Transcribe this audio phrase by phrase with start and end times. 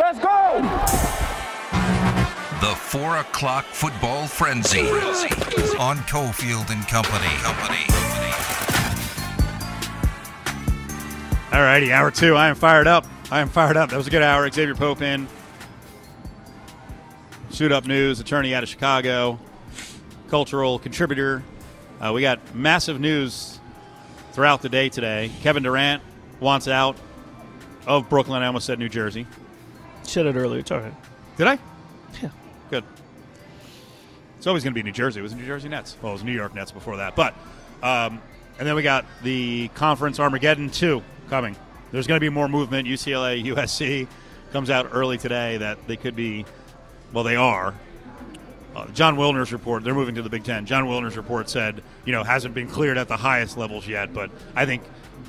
[0.00, 0.62] Let's go!
[2.62, 4.88] The four o'clock football frenzy
[5.78, 7.28] on Cofield and Company.
[7.42, 7.84] Company.
[11.52, 12.34] All righty, hour two.
[12.34, 13.04] I am fired up.
[13.30, 13.90] I am fired up.
[13.90, 14.50] That was a good hour.
[14.50, 15.28] Xavier Pope in.
[17.52, 19.38] Shoot Up News, attorney out of Chicago,
[20.30, 21.42] cultural contributor.
[22.00, 23.60] Uh, we got massive news
[24.32, 25.30] throughout the day today.
[25.42, 26.02] Kevin Durant
[26.40, 26.96] wants out
[27.86, 28.42] of Brooklyn.
[28.42, 29.26] I almost said New Jersey.
[30.02, 30.60] Said it earlier.
[30.60, 30.94] It's all right.
[31.36, 31.58] Did I?
[32.22, 32.30] Yeah.
[32.70, 32.84] Good.
[34.38, 35.20] It's always going to be New Jersey.
[35.20, 35.96] It was New Jersey Nets.
[36.00, 37.14] Well, it was New York Nets before that.
[37.14, 37.34] But,
[37.82, 38.20] um,
[38.58, 41.56] and then we got the conference Armageddon 2 coming.
[41.92, 42.88] There's going to be more movement.
[42.88, 44.06] UCLA, USC
[44.52, 46.44] comes out early today that they could be,
[47.12, 47.74] well, they are.
[48.74, 50.64] Uh, Jon Wilner's report, they're moving to the Big Ten.
[50.64, 54.14] Jon Wilner's report said, you know, hasn't been cleared at the highest levels yet.
[54.14, 54.82] But I think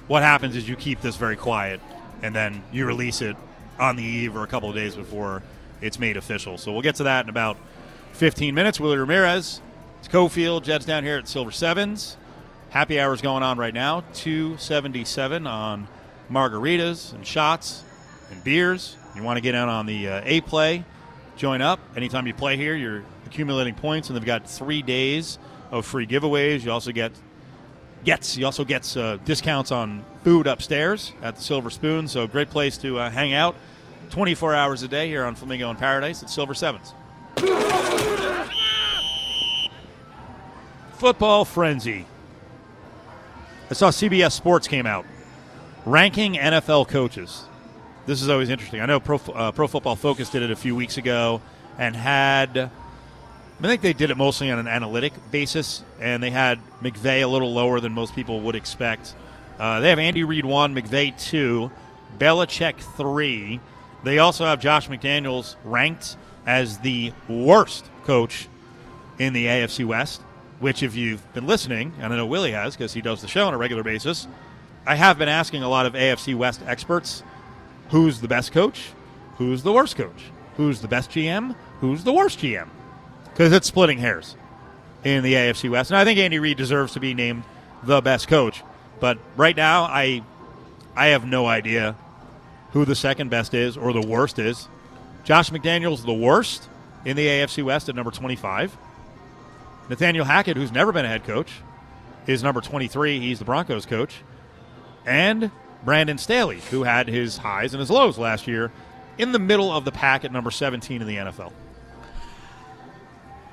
[0.07, 1.81] what happens is you keep this very quiet
[2.21, 3.35] and then you release it
[3.81, 5.41] on the eve or a couple of days before
[5.81, 6.57] it's made official.
[6.57, 7.57] So we'll get to that in about
[8.13, 8.79] 15 minutes.
[8.79, 9.59] Willie Ramirez,
[9.99, 12.15] it's Cofield, Jets down here at Silver Sevens.
[12.69, 14.03] Happy hours going on right now.
[14.13, 15.87] 277 on
[16.29, 17.83] margaritas and shots
[18.29, 18.95] and beers.
[19.15, 20.85] You want to get in on the uh, A play,
[21.35, 21.79] join up.
[21.97, 25.37] Anytime you play here, you're accumulating points, and they've got three days
[25.71, 26.63] of free giveaways.
[26.63, 27.11] You also get
[28.03, 32.07] gets you also gets uh, discounts on food upstairs at the Silver Spoon.
[32.07, 33.55] So great place to uh, hang out.
[34.11, 36.93] 24 hours a day here on Flamingo and Paradise at Silver Sevens.
[40.93, 42.05] Football frenzy.
[43.69, 45.05] I saw CBS Sports came out
[45.85, 47.45] ranking NFL coaches.
[48.05, 48.81] This is always interesting.
[48.81, 51.41] I know Pro, uh, Pro Football Focus did it a few weeks ago
[51.77, 56.59] and had, I think they did it mostly on an analytic basis, and they had
[56.81, 59.15] McVay a little lower than most people would expect.
[59.57, 61.71] Uh, they have Andy Reid one, McVay two,
[62.17, 63.59] Belichick three.
[64.03, 68.47] They also have Josh McDaniels ranked as the worst coach
[69.19, 70.21] in the AFC West.
[70.59, 73.47] Which, if you've been listening, and I know Willie has because he does the show
[73.47, 74.27] on a regular basis,
[74.85, 77.23] I have been asking a lot of AFC West experts
[77.89, 78.91] who's the best coach,
[79.37, 80.25] who's the worst coach,
[80.57, 82.67] who's the best GM, who's the worst GM,
[83.25, 84.35] because it's splitting hairs
[85.03, 85.89] in the AFC West.
[85.91, 87.43] And I think Andy Reid deserves to be named
[87.83, 88.63] the best coach.
[88.99, 90.23] But right now, I
[90.95, 91.95] I have no idea
[92.71, 94.67] who the second best is or the worst is.
[95.23, 96.67] Josh McDaniels the worst
[97.05, 98.75] in the AFC West at number 25.
[99.89, 101.51] Nathaniel Hackett, who's never been a head coach,
[102.27, 103.19] is number 23.
[103.19, 104.21] He's the Broncos coach.
[105.05, 105.51] And
[105.83, 108.71] Brandon Staley, who had his highs and his lows last year,
[109.17, 111.51] in the middle of the pack at number 17 in the NFL.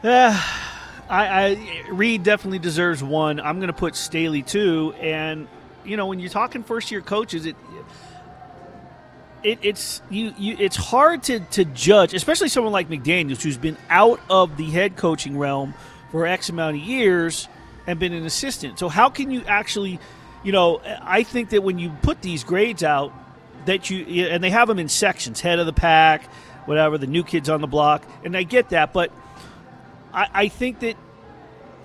[0.02, 0.40] Yeah,
[1.10, 3.40] I, I Reid definitely deserves one.
[3.40, 5.48] I'm going to put Staley two, and
[5.84, 7.56] you know when you're talking first year coaches, it,
[9.42, 13.76] it it's you, you it's hard to to judge, especially someone like McDaniels who's been
[13.90, 15.74] out of the head coaching realm
[16.10, 17.48] for X amount of years
[17.86, 18.78] and been an assistant.
[18.78, 19.98] So how can you actually,
[20.44, 23.12] you know, I think that when you put these grades out,
[23.66, 26.24] that you and they have them in sections, head of the pack,
[26.66, 29.10] whatever, the new kids on the block, and I get that, but
[30.12, 30.96] I, I think that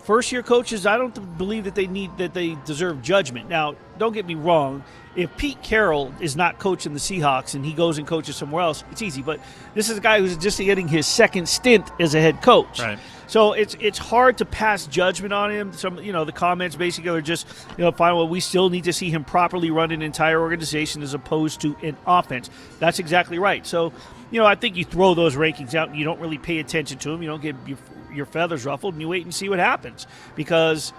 [0.03, 3.49] first year coaches, I don't believe that they need that they deserve judgment.
[3.49, 4.83] Now, don't get me wrong.
[5.15, 8.83] If Pete Carroll is not coaching the Seahawks and he goes and coaches somewhere else,
[8.91, 9.21] it's easy.
[9.21, 9.39] But
[9.75, 12.79] this is a guy who's just getting his second stint as a head coach.
[12.79, 12.97] Right.
[13.27, 15.73] So it's it's hard to pass judgment on him.
[15.73, 17.47] Some you know the comments basically are just
[17.77, 18.15] you know fine.
[18.15, 21.75] Well, we still need to see him properly run an entire organization as opposed to
[21.81, 22.49] an offense.
[22.79, 23.65] That's exactly right.
[23.65, 23.93] So
[24.33, 26.97] you know I think you throw those rankings out and you don't really pay attention
[26.97, 27.21] to them.
[27.21, 27.77] You don't get your,
[28.11, 30.91] your feathers ruffled and you wait and see what happens because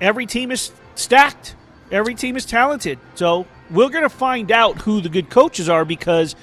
[0.00, 1.56] every team is stacked.
[1.92, 2.98] Every team is talented.
[3.16, 6.34] So we're going to find out who the good coaches are because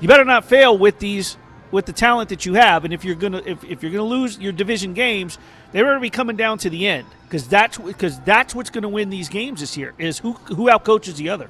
[0.00, 1.36] you better not fail with these
[1.70, 2.84] with the talent that you have.
[2.84, 5.38] And if you're gonna if, if you're gonna lose your division games,
[5.70, 8.82] they're going to be coming down to the end because that's because that's what's going
[8.82, 11.48] to win these games this year is who who outcoaches the other.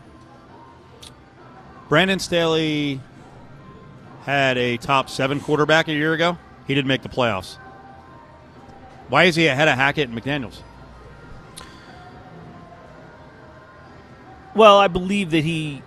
[1.88, 3.00] Brandon Staley
[4.28, 6.36] had a top seven quarterback a year ago.
[6.66, 7.56] He didn't make the playoffs.
[9.08, 10.58] Why is he ahead of Hackett and McDaniels?
[14.54, 15.82] Well, I believe that he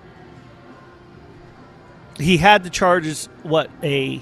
[2.17, 4.21] he had the Chargers what a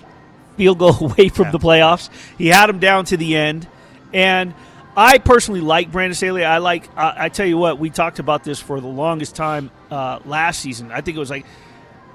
[0.58, 1.52] field goal away from Yeah.
[1.52, 2.10] the playoffs.
[2.38, 3.68] He had them down to the end,
[4.14, 4.54] and
[4.98, 6.44] I personally like Brandon Staley.
[6.44, 6.90] I like.
[6.98, 10.60] I, I tell you what, we talked about this for the longest time uh, last
[10.62, 10.92] season.
[10.92, 11.46] I think it was like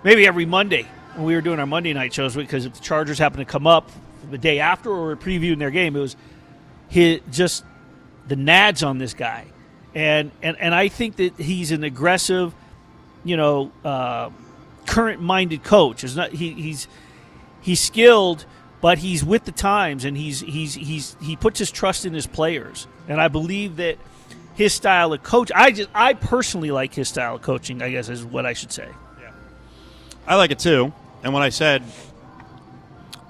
[0.03, 0.87] maybe every Monday
[1.17, 3.67] when we were doing our Monday night shows because if the Chargers happened to come
[3.67, 3.91] up
[4.31, 6.17] the day after or we were previewing their game, it was
[6.89, 7.65] hit just
[8.27, 9.47] the nads on this guy,
[9.95, 12.55] and and and I think that he's an aggressive,
[13.25, 14.31] you know, uh,
[14.87, 16.05] current minded coach.
[16.05, 16.89] Is not he, he's
[17.61, 18.47] he's skilled,
[18.81, 22.27] but he's with the times, and he's he's he's he puts his trust in his
[22.27, 23.99] players, and I believe that
[24.55, 25.53] his style of coach.
[25.55, 27.83] I just I personally like his style of coaching.
[27.83, 28.89] I guess is what I should say.
[30.27, 30.93] I like it too.
[31.25, 31.83] And when I said,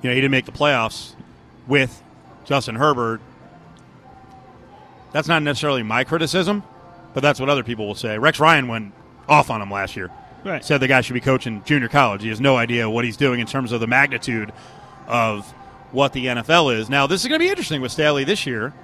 [0.02, 1.14] you know, he didn't make the playoffs
[1.67, 2.02] with
[2.44, 3.20] Justin Herbert,
[5.12, 6.64] that's not necessarily my criticism,
[7.14, 8.19] but that's what other people will say.
[8.19, 8.93] Rex Ryan went
[9.29, 10.11] off on him last year.
[10.44, 10.62] Right.
[10.62, 12.23] Said the guy should be coaching junior college.
[12.23, 14.52] He has no idea what he's doing in terms of the magnitude
[15.06, 15.50] of
[15.93, 16.91] what the NFL is.
[16.91, 18.75] Now, this is going to be interesting with Staley this year.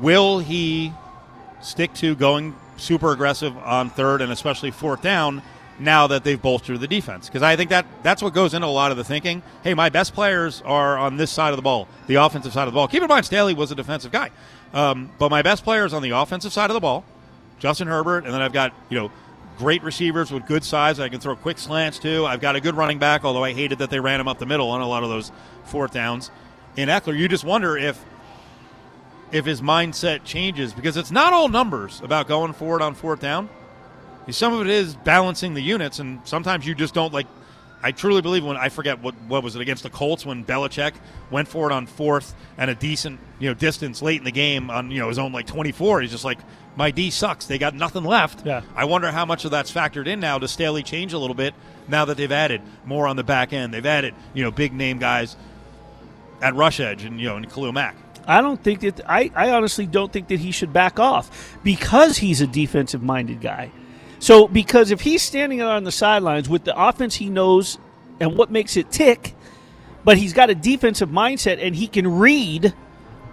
[0.00, 0.92] Will he
[1.62, 5.42] stick to going super aggressive on third and especially fourth down
[5.78, 7.28] now that they've bolstered the defense?
[7.28, 9.42] Because I think that that's what goes into a lot of the thinking.
[9.62, 12.74] Hey, my best players are on this side of the ball, the offensive side of
[12.74, 12.88] the ball.
[12.88, 14.30] Keep in mind, Staley was a defensive guy,
[14.72, 17.04] um, but my best players on the offensive side of the ball,
[17.58, 19.10] Justin Herbert, and then I've got you know
[19.58, 21.00] great receivers with good size.
[21.00, 22.24] I can throw quick slants too.
[22.24, 24.46] I've got a good running back, although I hated that they ran him up the
[24.46, 25.32] middle on a lot of those
[25.64, 26.30] fourth downs.
[26.76, 28.02] In Ekeler, you just wonder if
[29.30, 33.48] if his mindset changes because it's not all numbers about going forward on fourth down.
[34.30, 37.26] Some of it is balancing the units, and sometimes you just don't like.
[37.80, 40.94] I truly believe when I forget what what was it against the Colts when Belichick
[41.30, 44.68] went for it on fourth and a decent you know distance late in the game
[44.68, 46.00] on you know his own like 24.
[46.00, 46.38] He's just like
[46.76, 47.46] my D sucks.
[47.46, 48.44] They got nothing left.
[48.44, 48.62] Yeah.
[48.74, 50.38] I wonder how much of that's factored in now.
[50.38, 51.54] Does Staley change a little bit
[51.86, 53.72] now that they've added more on the back end?
[53.72, 55.36] They've added you know big name guys
[56.42, 57.96] at rush edge and you know and Khalil Mack.
[58.26, 62.18] I don't think that I, I honestly don't think that he should back off because
[62.18, 63.70] he's a defensive minded guy.
[64.18, 67.78] So because if he's standing on the sidelines with the offense he knows
[68.20, 69.34] and what makes it tick,
[70.04, 72.74] but he's got a defensive mindset and he can read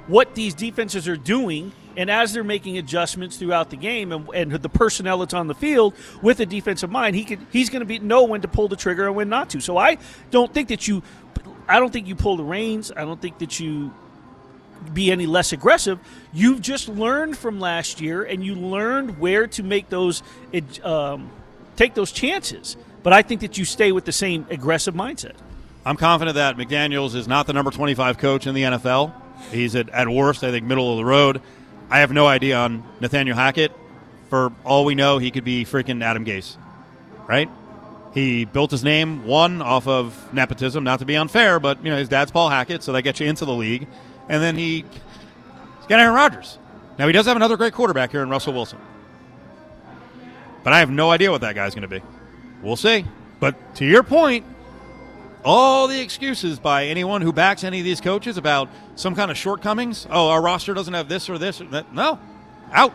[0.08, 4.52] what these defenses are doing and as they're making adjustments throughout the game and, and
[4.52, 7.86] the personnel that's on the field with a defensive mind, he can he's going to
[7.86, 9.62] be know when to pull the trigger and when not to.
[9.62, 9.98] So I
[10.32, 11.04] don't think that you
[11.68, 12.92] I don't think you pull the reins.
[12.96, 13.94] I don't think that you
[14.94, 16.00] be any less aggressive.
[16.34, 20.24] You've just learned from last year, and you learned where to make those
[20.84, 21.30] um,
[21.76, 22.78] take those chances.
[23.04, 25.36] But I think that you stay with the same aggressive mindset.
[25.86, 29.14] I'm confident that McDaniels is not the number 25 coach in the NFL.
[29.52, 31.42] He's at, at worst, I think, middle of the road.
[31.90, 33.72] I have no idea on Nathaniel Hackett.
[34.30, 36.58] For all we know, he could be freaking Adam Gase,
[37.28, 37.48] right?
[38.16, 41.98] He built his name one off of nepotism, not to be unfair, but you know
[41.98, 43.88] his dad's Paul Hackett, so that gets you into the league
[44.30, 46.58] and then he, he's got Aaron Rodgers.
[46.98, 48.80] Now he does have another great quarterback here in Russell Wilson,
[50.64, 52.02] but I have no idea what that guy's going to be.
[52.62, 53.06] We'll see.
[53.40, 54.46] But to your point,
[55.44, 59.38] all the excuses by anyone who backs any of these coaches about some kind of
[59.38, 60.08] shortcomings.
[60.10, 61.94] Oh, our roster doesn't have this or this or that.
[61.94, 62.20] No,
[62.72, 62.94] out.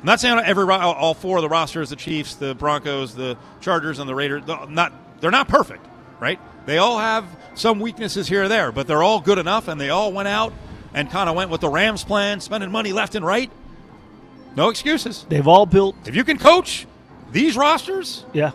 [0.00, 3.98] I'm not saying every all four of the rosters, the Chiefs, the Broncos, the Chargers,
[3.98, 4.42] and the Raiders.
[4.46, 5.84] Not they're not perfect,
[6.20, 6.40] right?
[6.68, 7.24] They all have
[7.54, 10.52] some weaknesses here or there, but they're all good enough, and they all went out
[10.92, 13.50] and kind of went with the Rams plan, spending money left and right.
[14.54, 15.24] No excuses.
[15.30, 15.96] They've all built.
[16.06, 16.86] If you can coach
[17.32, 18.50] these rosters, yeah.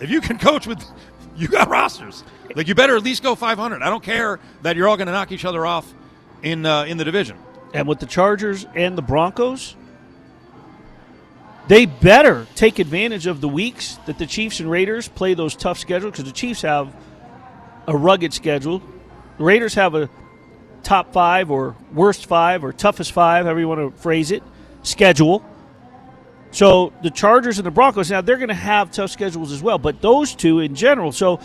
[0.00, 0.82] If you can coach with,
[1.36, 2.24] you got rosters.
[2.54, 3.82] Like you better at least go 500.
[3.82, 5.92] I don't care that you're all going to knock each other off
[6.42, 7.36] in uh, in the division.
[7.74, 9.76] And with the Chargers and the Broncos,
[11.66, 15.78] they better take advantage of the weeks that the Chiefs and Raiders play those tough
[15.78, 16.94] schedules because the Chiefs have
[17.88, 18.80] a rugged schedule.
[19.38, 20.08] The Raiders have a
[20.82, 24.42] top five or worst five or toughest five, however you want to phrase it,
[24.82, 25.44] schedule.
[26.50, 29.78] So the Chargers and the Broncos, now they're going to have tough schedules as well,
[29.78, 31.12] but those two in general.
[31.12, 31.40] So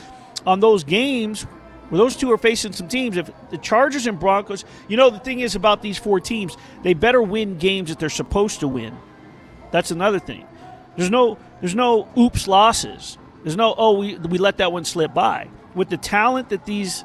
[0.46, 1.44] on those games
[1.90, 5.20] where those two are facing some teams, if the Chargers and Broncos, you know, the
[5.20, 8.98] thing is about these four teams, they better win games that they're supposed to win.
[9.72, 10.46] That's another thing.
[10.98, 13.18] There's no, there's no oops losses.
[13.44, 17.03] There's no, oh, we, we let that one slip by with the talent that these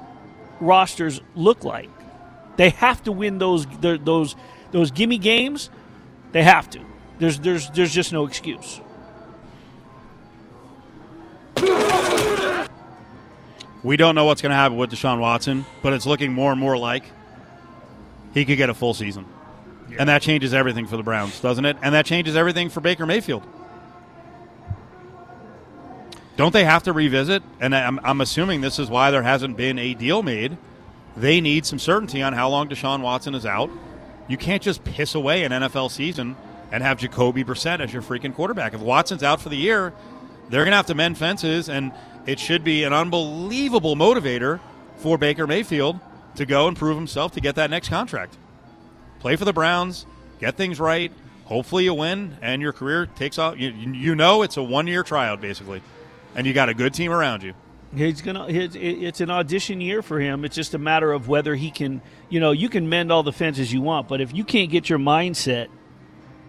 [0.61, 1.91] rosters look like,
[2.57, 4.35] they have to win those those
[4.73, 5.71] those gimme games.
[6.33, 6.81] They have to.
[7.19, 8.81] There's there's there's just no excuse.
[13.83, 16.61] We don't know what's going to happen with Deshaun Watson, but it's looking more and
[16.61, 17.05] more like
[18.35, 19.25] he could get a full season.
[19.89, 19.99] Yeah.
[20.01, 21.77] And that changes everything for the Browns, doesn't it?
[21.81, 23.45] And that changes everything for Baker Mayfield.
[26.39, 27.43] Don't they have to revisit?
[27.59, 30.57] And I'm, I'm assuming this is why there hasn't been a deal made.
[31.17, 33.71] They need some certainty on how long Deshaun Watson is out.
[34.29, 36.37] You can't just piss away an NFL season
[36.71, 38.73] and have Jacoby Brissett as your freaking quarterback.
[38.73, 39.93] If Watson's out for the year,
[40.49, 41.91] they're going to have to mend fences, and
[42.25, 44.61] it should be an unbelievable motivator
[44.99, 45.99] for Baker Mayfield
[46.37, 48.37] to go and prove himself to get that next contract.
[49.19, 50.07] Play for the Browns,
[50.39, 51.11] get things right.
[51.47, 53.59] Hopefully, you win, and your career takes off.
[53.59, 55.83] You, you know it's a one year tryout, basically.
[56.35, 57.55] And you got a good team around you.
[57.95, 58.47] He's gonna.
[58.49, 60.45] It's, it's an audition year for him.
[60.45, 62.03] It's just a matter of whether he can.
[62.29, 64.91] You know, you can mend all the fences you want, but if you can't get
[64.91, 65.69] your mindset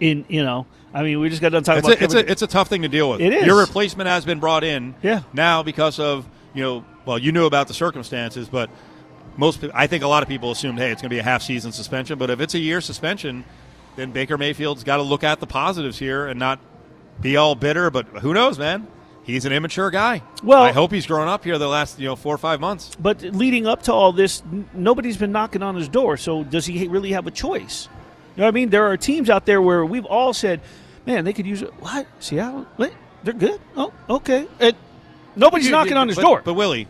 [0.01, 2.01] in, you know, I mean, we just got done talking It's about.
[2.01, 3.21] a, it's, a, it's a tough thing to deal with.
[3.21, 3.45] It is.
[3.45, 4.95] Your replacement has been brought in.
[5.01, 5.21] Yeah.
[5.33, 8.69] Now because of you know, well, you knew about the circumstances, but
[9.38, 11.41] most I think a lot of people assumed, hey, it's going to be a half
[11.41, 12.17] season suspension.
[12.17, 13.45] But if it's a year suspension,
[13.95, 16.59] then Baker Mayfield's got to look at the positives here and not
[17.21, 17.89] be all bitter.
[17.89, 18.88] But who knows, man?
[19.29, 20.21] He's an immature guy.
[20.43, 22.91] Well- I hope he's grown up here the last you know four or five months.
[23.00, 26.17] But leading up to all this, n- nobody's been knocking on his door.
[26.17, 27.88] So does he really have a choice?
[28.36, 28.69] You know what I mean?
[28.69, 30.62] There are teams out there where we've all said,
[31.05, 32.65] "Man, they could use it." What Seattle?
[32.77, 32.91] What?
[33.24, 33.59] They're good.
[33.75, 34.48] Oh, okay.
[34.59, 34.75] And
[35.36, 36.41] nobody's You- knocking you- on his but- door.
[36.45, 36.88] But Willie,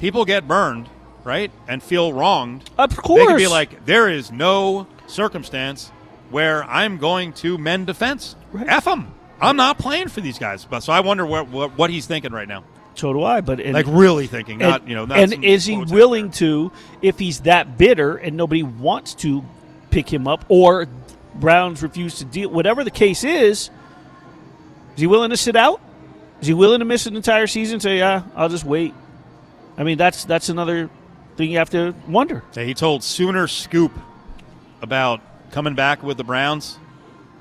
[0.00, 0.88] people get burned,
[1.24, 2.70] right, and feel wronged.
[2.78, 5.90] of course, They could be like, there is no circumstance
[6.30, 8.36] where I'm going to mend defense.
[8.52, 8.66] Right.
[8.68, 9.08] F him.
[9.40, 10.64] I'm not playing for these guys.
[10.64, 12.64] But so I wonder what what, what he's thinking right now.
[12.94, 13.40] so do I.
[13.40, 15.04] But and, Like really thinking, not and, you know.
[15.04, 16.32] Not and is he willing there.
[16.38, 19.44] to, if he's that bitter and nobody wants to
[19.90, 20.86] pick him up, or
[21.34, 23.70] Browns refuse to deal, whatever the case is,
[24.94, 25.80] is he willing to sit out?
[26.40, 27.80] Is he willing to miss an entire season?
[27.80, 28.94] Say, yeah, I'll just wait.
[29.76, 30.90] I mean, that's that's another
[31.36, 32.42] thing you have to wonder.
[32.54, 33.92] Yeah, he told Sooner Scoop
[34.82, 35.20] about
[35.52, 36.78] coming back with the Browns.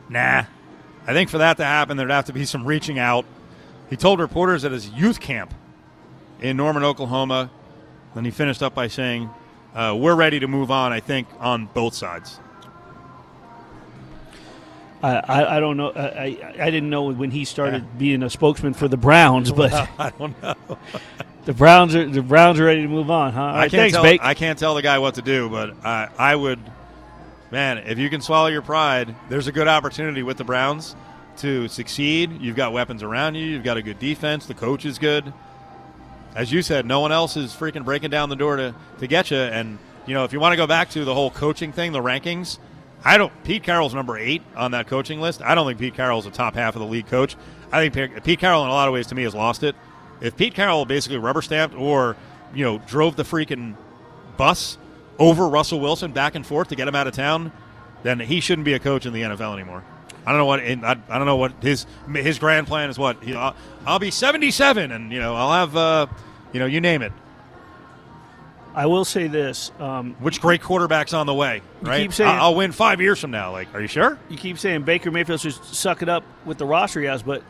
[0.10, 0.46] Nah.
[1.08, 3.26] I think for that to happen, there'd have to be some reaching out.
[3.90, 5.54] He told reporters at his youth camp
[6.42, 7.50] in Norman, Oklahoma.
[8.14, 9.30] Then he finished up by saying,
[9.74, 10.92] uh, "We're ready to move on.
[10.92, 12.40] I think on both sides."
[15.04, 15.92] I, I, don't know.
[15.96, 20.12] I, I, didn't know when he started being a spokesman for the Browns, but I
[20.18, 20.56] don't know.
[21.46, 23.46] the Browns are the Browns are ready to move on, huh?
[23.46, 24.04] I can't thanks, tell.
[24.04, 24.22] Bake.
[24.24, 26.60] I can't tell the guy what to do, but I, I would,
[27.52, 27.80] man.
[27.80, 30.96] If you can swallow your pride, there's a good opportunity with the Browns
[31.38, 32.42] to succeed.
[32.42, 33.46] You've got weapons around you.
[33.46, 34.46] You've got a good defense.
[34.46, 35.34] The coach is good.
[36.36, 39.32] As you said, no one else is freaking breaking down the door to to get
[39.32, 39.38] you.
[39.38, 42.02] And you know, if you want to go back to the whole coaching thing, the
[42.02, 42.60] rankings.
[43.04, 43.32] I don't.
[43.44, 45.42] Pete Carroll's number eight on that coaching list.
[45.42, 47.36] I don't think Pete Carroll's a top half of the league coach.
[47.72, 49.76] I think Pete- Pete Carroll, in a lot of ways, to me, has lost it.
[50.20, 52.16] If Pete Carroll basically rubber stamped or
[52.54, 53.76] you know drove the freaking
[54.36, 54.78] bus
[55.20, 57.52] over Russell Wilson back and forth to get him out of town,
[58.04, 59.84] then he shouldn't be a coach in the NFL anymore.
[60.26, 63.00] I don't know what I, I don't know what his his grand plan is.
[63.00, 63.56] What I'll,
[63.86, 66.08] I'll be seventy seven, and you know I'll have uh,
[66.52, 67.14] you know you name it.
[68.76, 71.62] I will say this: um, Which great quarterback's on the way?
[71.82, 72.12] Right?
[72.14, 73.52] saying- I'll, I'll win five years from now.
[73.52, 74.20] Like, are you sure?
[74.30, 77.42] you keep saying Baker Mayfield should suck it up with the roster he has, but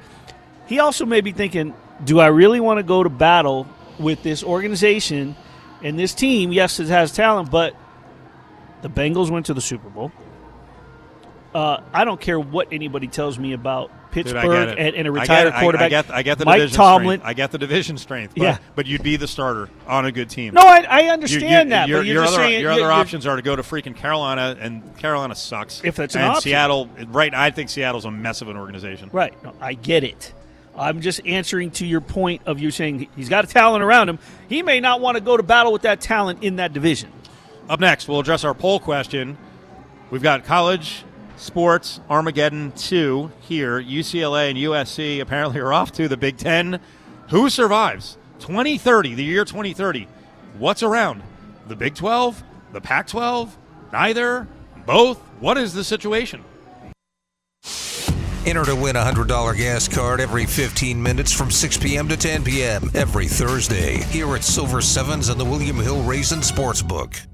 [0.68, 1.74] he also may be thinking,
[2.06, 3.68] do I really want to go to battle
[4.00, 5.36] with this organization
[5.84, 6.52] and this team?
[6.52, 7.76] Yes, it has talent, but
[8.82, 10.12] the Bengals went to the Super Bowl.
[11.54, 15.12] Uh, I don't care what anybody tells me about Pittsburgh I get and, and a
[15.12, 15.54] I retired.
[15.54, 15.86] I- quarterback.
[15.86, 17.20] I, get, I get the Mike division Tomlin.
[17.20, 17.26] strength.
[17.30, 18.34] I get the division strength.
[18.36, 18.58] But, Yeah.
[18.76, 20.54] but you'd be the starter on a good team.
[20.54, 23.36] no, I, I You- understand you- that, Your, your other, saying your other options are
[23.36, 25.82] to go to freaking Carolina, and Carolina sucks.
[25.84, 26.44] If that's an and option.
[26.44, 27.34] Seattle, right?
[27.34, 29.10] I think Seattle's a mess of an organization.
[29.12, 29.34] Right.
[29.44, 30.34] No, I get it.
[30.78, 34.20] I'm just answering to your point of you saying he's got a talent around him.
[34.48, 37.12] He may not want to go to battle with that talent in that division.
[37.68, 39.38] Up next, we'll address our poll question.
[40.12, 41.04] We've got college
[41.36, 43.82] sports Armageddon 2 here.
[43.82, 46.80] UCLA and USC apparently are off to the Big Ten.
[47.30, 48.18] Who survives?
[48.40, 50.08] 2030, the year 2030.
[50.58, 51.24] What's around?
[51.68, 52.44] The Big 12?
[52.72, 53.58] The Pac 12?
[53.92, 54.48] Neither?
[54.86, 55.20] Both?
[55.40, 56.44] What is the situation?
[58.48, 62.08] Enter to win a $100 gas card every 15 minutes from 6 p.m.
[62.08, 62.90] to 10 p.m.
[62.96, 67.28] every Thursday here at Silver Sevens and the William Hill Race and Sportsbook.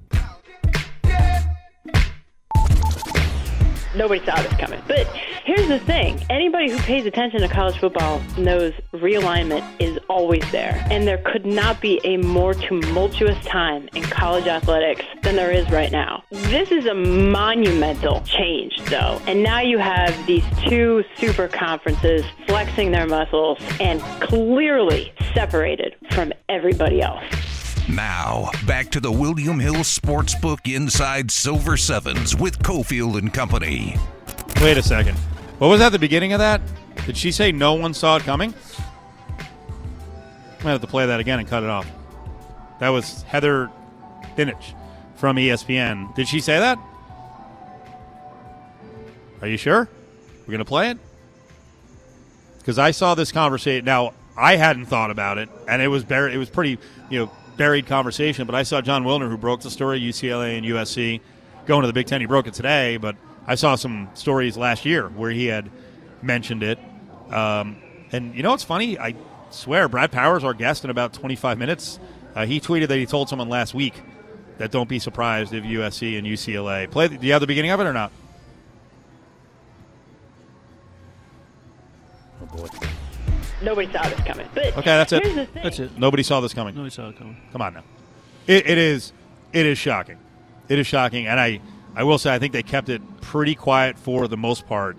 [3.95, 4.81] nobody saw this coming.
[4.87, 5.07] But
[5.43, 10.85] here's the thing anybody who pays attention to college football knows realignment is always there.
[10.89, 15.69] And there could not be a more tumultuous time in college athletics than there is
[15.69, 16.23] right now.
[16.31, 19.21] This is a monumental change, though.
[19.27, 26.31] And now you have these two super conferences flexing their muscles and clearly separated from
[26.49, 27.23] everybody else.
[27.89, 33.97] Now, back to the William Hill Sportsbook inside Silver Sevens with Cofield and Company.
[34.61, 35.17] Wait a second.
[35.63, 36.59] What was at the beginning of that?
[37.05, 38.53] Did she say no one saw it coming?
[39.39, 41.89] I might have to play that again and cut it off.
[42.81, 43.71] That was Heather
[44.35, 44.73] Dinich
[45.15, 46.13] from ESPN.
[46.15, 46.77] Did she say that?
[49.39, 49.87] Are you sure?
[50.41, 50.97] We're going to play it?
[52.57, 53.85] Because I saw this conversation.
[53.85, 56.35] Now, I hadn't thought about it, and it was buried.
[56.35, 56.77] It was pretty,
[57.09, 58.45] you know, buried conversation.
[58.45, 61.21] But I saw Jon Wilner, who broke the story, UCLA and USC,
[61.67, 62.19] going to the Big Ten.
[62.19, 63.15] He broke it today, but
[63.47, 65.69] I saw some stories last year where he had
[66.21, 66.79] mentioned it.
[67.29, 67.77] Um,
[68.11, 68.97] and you know what's funny?
[68.97, 69.15] I
[69.49, 71.99] swear, Brad Powers, our guest, in about 25 minutes,
[72.35, 74.01] uh, he tweeted that he told someone last week
[74.57, 77.07] that don't be surprised if USC and UCLA play.
[77.07, 78.11] Do you have the beginning of it or not?
[82.41, 82.67] Oh boy.
[83.61, 84.47] Nobody saw this coming.
[84.53, 85.23] But Okay, that's it.
[85.23, 85.63] here's the thing.
[85.63, 85.97] That's it.
[85.97, 86.75] Nobody saw this coming.
[86.75, 87.37] Nobody saw it coming.
[87.51, 87.83] Come on now.
[88.47, 89.13] It, it is
[89.53, 90.17] it is shocking.
[90.67, 91.61] It is shocking, and I
[91.95, 94.97] I will say I think they kept it pretty quiet for the most part.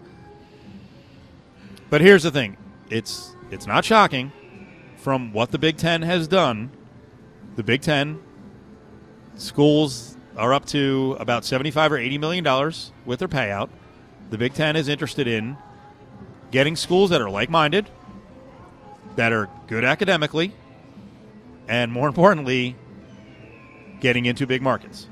[1.91, 2.57] But here's the thing:
[2.91, 4.33] it's it's not shocking
[4.97, 6.71] from what the Big Ten has done.
[7.57, 8.21] The Big Ten
[9.37, 13.71] schools are up to about seventy-five or eighty million dollars with their payout.
[14.31, 15.57] The Big Ten is interested in
[16.51, 17.91] getting schools that are like-minded,
[19.17, 20.53] that are good academically,
[21.69, 22.77] and more importantly,
[24.01, 25.09] getting into big markets.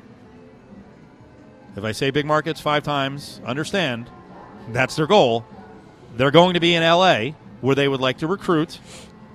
[1.77, 4.11] If I say big markets five times, understand
[4.69, 5.45] that's their goal.
[6.17, 8.79] They're going to be in LA where they would like to recruit.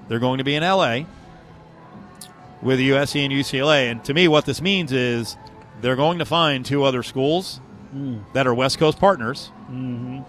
[0.08, 1.02] They're going to be in LA
[2.62, 3.92] with USC and UCLA.
[3.92, 5.38] And to me, what this means is
[5.82, 7.60] they're going to find two other schools
[7.94, 8.24] mm.
[8.34, 9.52] that are West Coast partners.
[9.64, 10.20] Mm-hmm.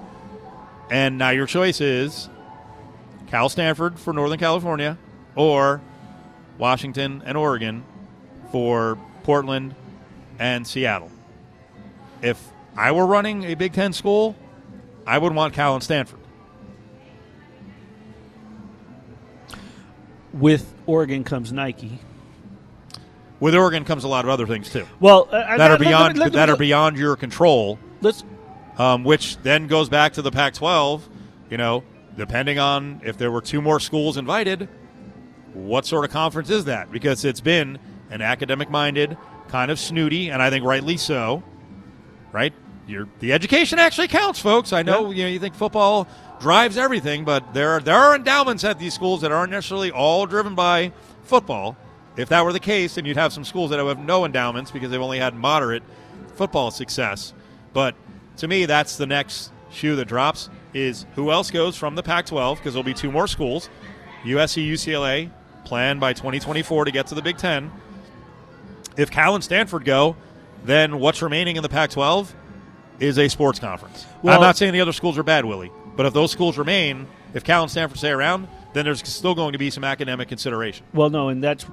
[0.90, 2.28] And now your choice is
[3.26, 4.96] Cal Stanford for Northern California
[5.36, 5.82] or
[6.56, 7.84] Washington and Oregon
[8.50, 9.74] for Portland
[10.38, 11.10] and Seattle.
[12.22, 12.42] If
[12.76, 14.36] I were running a Big Ten school,
[15.06, 16.18] I would want Cal and Stanford.
[20.32, 21.98] With Oregon comes Nike.
[23.40, 26.18] With Oregon comes a lot of other things too Well, uh, that are let- beyond
[26.18, 27.78] let- let- that are beyond your control.
[28.00, 28.24] Let's
[28.78, 31.08] um, which then goes back to the Pac 12.
[31.50, 31.82] You know,
[32.16, 34.68] depending on if there were two more schools invited,
[35.54, 36.92] what sort of conference is that?
[36.92, 37.78] Because it's been
[38.10, 39.16] an academic minded,
[39.48, 41.42] kind of snooty, and I think rightly so,
[42.32, 42.52] right?
[42.86, 44.72] You're, the education actually counts, folks.
[44.72, 46.08] I know, you know you think football
[46.40, 50.26] drives everything, but there are, there are endowments at these schools that aren't necessarily all
[50.26, 50.92] driven by
[51.24, 51.76] football.
[52.16, 54.90] If that were the case, then you'd have some schools that have no endowments because
[54.90, 55.82] they've only had moderate
[56.34, 57.34] football success.
[57.72, 57.94] But
[58.38, 62.56] to me, that's the next shoe that drops is who else goes from the Pac-12
[62.56, 63.68] because there'll be two more schools,
[64.24, 65.30] USC, UCLA,
[65.64, 67.70] planned by 2024 to get to the Big Ten.
[68.96, 70.16] If Cal and Stanford go,
[70.64, 72.28] then what's remaining in the Pac-12
[73.00, 74.06] is a sports conference.
[74.22, 77.06] Well- I'm not saying the other schools are bad, Willie, but if those schools remain,
[77.34, 80.84] if Cal and Stanford stay around, then there's still going to be some academic consideration.
[80.92, 81.64] Well, no, and that's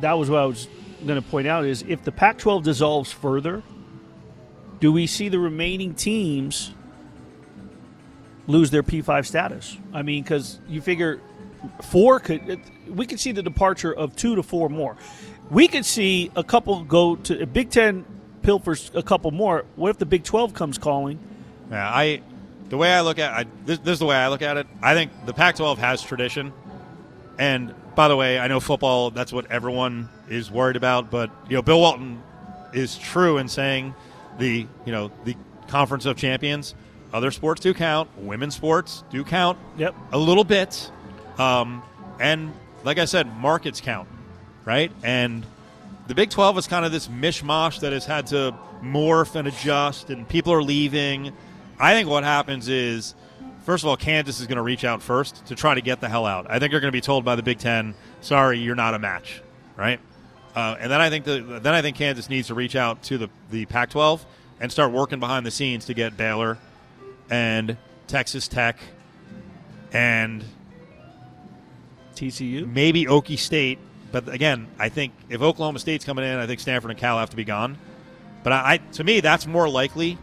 [0.00, 0.68] that was what I was
[1.06, 3.62] going to point out is if the Pac-12 dissolves further,
[4.80, 6.72] do we see the remaining teams
[8.46, 9.76] lose their P5 status?
[9.92, 11.20] I mean, because you figure
[11.82, 14.96] four could we could see the departure of two to four more.
[15.50, 18.04] We could see a couple go to Big Ten
[18.44, 19.64] pilfers a couple more.
[19.76, 21.18] What if the Big 12 comes calling?
[21.70, 22.22] Yeah, I
[22.68, 24.66] the way I look at I, this, this is the way I look at it.
[24.82, 26.52] I think the Pac-12 has tradition,
[27.38, 29.10] and by the way, I know football.
[29.10, 31.10] That's what everyone is worried about.
[31.10, 32.22] But you know, Bill Walton
[32.72, 33.94] is true in saying
[34.38, 35.36] the you know the
[35.68, 36.74] Conference of Champions.
[37.12, 38.10] Other sports do count.
[38.18, 39.94] Women's sports do count Yep.
[40.12, 40.90] a little bit,
[41.38, 41.82] um,
[42.20, 42.52] and
[42.82, 44.08] like I said, markets count,
[44.64, 44.90] right?
[45.02, 45.46] And
[46.06, 50.10] the Big 12 is kind of this mishmash that has had to morph and adjust,
[50.10, 51.32] and people are leaving.
[51.78, 53.14] I think what happens is,
[53.64, 56.08] first of all, Kansas is going to reach out first to try to get the
[56.08, 56.46] hell out.
[56.48, 58.98] I think they're going to be told by the Big Ten, "Sorry, you're not a
[58.98, 59.42] match,"
[59.76, 59.98] right?
[60.54, 63.18] Uh, and then I think the, then I think Kansas needs to reach out to
[63.18, 64.20] the the Pac-12
[64.60, 66.58] and start working behind the scenes to get Baylor
[67.30, 68.78] and Texas Tech
[69.92, 70.44] and
[72.14, 72.70] TCU.
[72.70, 73.78] maybe Okie State.
[74.14, 77.30] But again, I think if Oklahoma State's coming in, I think Stanford and Cal have
[77.30, 77.76] to be gone.
[78.44, 80.18] But I, I to me, that's more likely.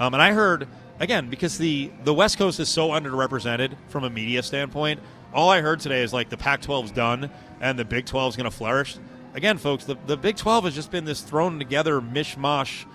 [0.00, 0.66] Um, and I heard
[0.98, 4.98] again because the the West Coast is so underrepresented from a media standpoint.
[5.34, 7.28] All I heard today is like the Pac-12's done
[7.60, 8.96] and the Big 12 is going to flourish.
[9.34, 12.86] Again, folks, the, the Big 12 has just been this thrown together mishmash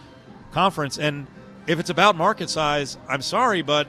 [0.51, 0.97] conference.
[0.97, 1.27] And
[1.67, 3.87] if it's about market size, I'm sorry, but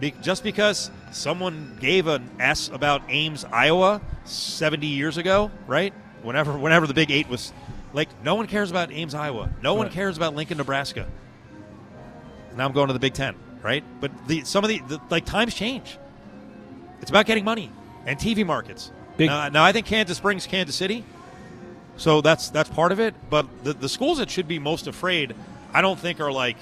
[0.00, 5.92] be, just because someone gave an S about Ames, Iowa, 70 years ago, right?
[6.22, 7.52] Whenever, whenever the Big Eight was,
[7.92, 9.50] like, no one cares about Ames, Iowa.
[9.62, 11.06] No one cares about Lincoln, Nebraska.
[12.56, 13.84] Now I'm going to the Big Ten, right?
[14.00, 15.98] But the some of the, the like times change.
[17.00, 17.70] It's about getting money
[18.06, 18.90] and TV markets.
[19.16, 21.04] Big- Now, now I think Kansas brings Kansas City,
[21.96, 23.14] so that's that's part of it.
[23.30, 25.34] But the the schools that should be most afraid,
[25.72, 26.56] I don't think are like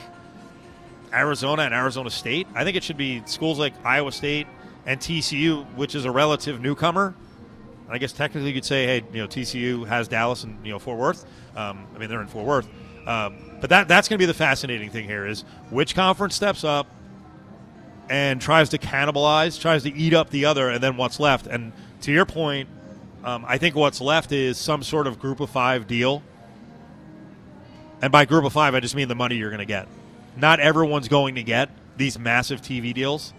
[1.13, 2.47] Arizona and Arizona State.
[2.55, 4.47] I think it should be schools like Iowa State
[4.87, 7.15] and TCU, which is a relative newcomer.
[7.91, 10.79] I guess technically you could say, hey, you know, TCU has Dallas and you know
[10.79, 11.25] Fort Worth.
[11.57, 12.69] Um, I mean, they're in Fort Worth.
[13.07, 16.65] Um, but that that's going to be the fascinating thing here is which conference steps
[16.65, 16.87] up
[18.11, 21.47] and tries to cannibalize, tries to eat up the other, and then what's left.
[21.47, 22.69] And to your point,
[23.25, 26.23] Um, I think what's left is some sort of group of five deal.
[28.01, 29.89] And by group of five, I just mean the money you're going to get.
[30.39, 33.35] Not everyone's going to get these massive TV deals.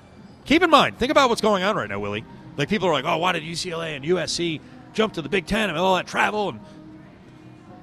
[0.46, 2.26] Keep in mind, think about what's going on right now, Willie.
[2.58, 4.60] Like people are like, "Oh, why did UCLA and USC
[4.94, 6.60] jump to the Big Ten and all that travel?" And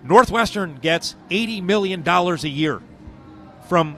[0.05, 2.83] Northwestern gets eighty million dollars a year
[3.69, 3.97] from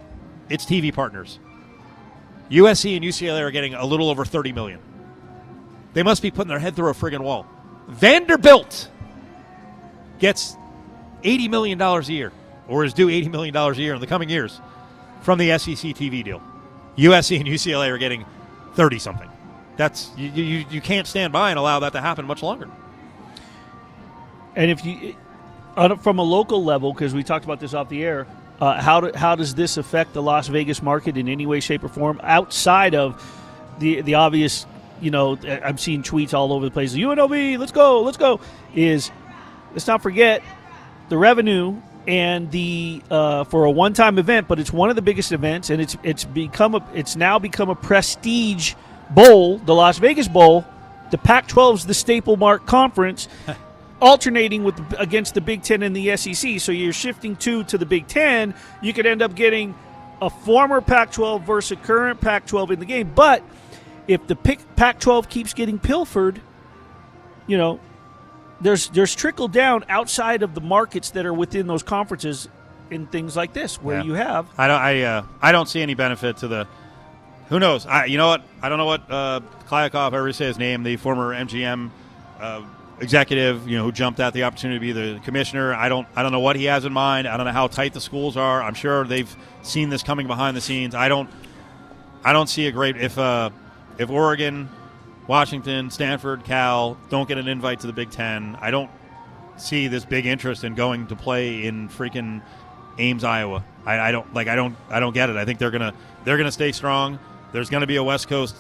[0.49, 1.41] its TV partners.
[2.51, 4.79] USC and UCLA are getting a little over thirty million.
[5.95, 7.45] They must be putting their head through a friggin' wall.
[7.89, 8.89] Vanderbilt
[10.21, 10.57] gets
[11.25, 12.33] eighty million dollars a year,
[12.69, 14.61] or is due eighty million dollars a year in the coming years
[15.29, 16.41] from the SEC TV deal.
[16.97, 18.25] USC and UCLA are getting
[18.73, 19.29] thirty something.
[19.77, 20.64] That's you, you.
[20.71, 22.71] You can't stand by and allow that to happen much longer.
[24.57, 25.14] And if you,
[25.99, 28.27] from a local level, because we talked about this off the air,
[28.59, 31.85] uh, how do, how does this affect the Las Vegas market in any way, shape,
[31.85, 33.23] or form outside of
[33.81, 34.64] the the obvious?
[35.03, 36.95] You know, I'm seeing tweets all over the place.
[36.95, 38.41] UNLV, let's go, let's go.
[38.75, 39.11] Is
[39.73, 40.43] let's not forget
[41.11, 45.03] the revenue and the uh, for a one time event, but it's one of the
[45.03, 48.75] biggest events, and it's it's become a it's now become a prestige
[49.11, 50.64] bowl, the Las Vegas Bowl.
[51.11, 53.29] The Pac-12 is the staple mark conference,
[54.01, 56.61] alternating with against the Big Ten and the SEC.
[56.61, 58.55] So you're shifting two to the Big Ten.
[58.83, 59.75] You could end up getting
[60.21, 63.42] a former Pac-12 versus a current Pac-12 in the game, but
[64.09, 66.40] if the Pic- Pac-12 keeps getting pilfered,
[67.47, 67.79] you know,
[68.61, 72.49] there's there's trickle down outside of the markets that are within those conferences
[72.90, 74.05] in things like this, where Yeah.
[74.05, 74.81] you have I don't.
[74.81, 76.66] I uh, I don't see any benefit to the.
[77.51, 77.87] Who knows?
[77.87, 78.42] I, you know what?
[78.61, 81.90] I don't know what uh, Kliavkoff, ever say his name, the former MGM
[82.40, 82.62] uh,
[83.01, 85.73] executive, you know, who jumped at the opportunity to be the commissioner.
[85.75, 86.07] I don't.
[86.16, 87.27] I don't know what he has in mind.
[87.29, 88.62] I don't know how tight the schools are.
[88.62, 90.94] I'm sure they've seen this coming behind the scenes.
[90.94, 91.31] I don't.
[92.25, 93.51] I don't see a great if uh,
[93.99, 94.68] if Oregon,
[95.29, 98.59] Washington, Stanford, Cal don't get an invite to the Big Ten.
[98.61, 98.91] I don't
[99.57, 102.43] see this big interest in going to play in freaking
[102.99, 103.62] Ames, Iowa.
[103.87, 104.49] I, I don't like.
[104.49, 104.75] I don't.
[104.88, 105.37] I don't get it.
[105.37, 107.19] I think they're gonna they're gonna stay strong.
[107.53, 108.57] There's gonna be a West Coast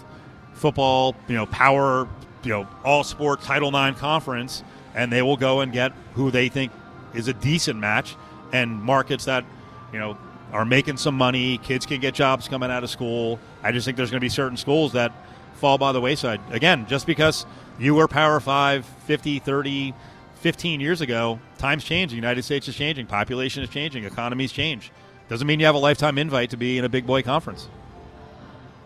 [0.52, 2.06] football, you know, power,
[2.42, 4.62] you know, all sport Title IX conference,
[4.94, 6.70] and they will go and get who they think
[7.14, 8.16] is a decent match
[8.52, 9.44] and markets that,
[9.92, 10.18] you know,
[10.52, 11.58] are making some money.
[11.58, 13.38] Kids can get jobs coming out of school.
[13.62, 15.12] I just think there's going to be certain schools that
[15.58, 16.40] fall by the wayside.
[16.50, 17.46] Again, just because
[17.78, 19.94] you were Power 5 50, 30,
[20.36, 22.10] 15 years ago, times change.
[22.10, 23.06] The United States is changing.
[23.06, 24.04] Population is changing.
[24.04, 24.90] Economies change.
[25.28, 27.68] Doesn't mean you have a lifetime invite to be in a big boy conference.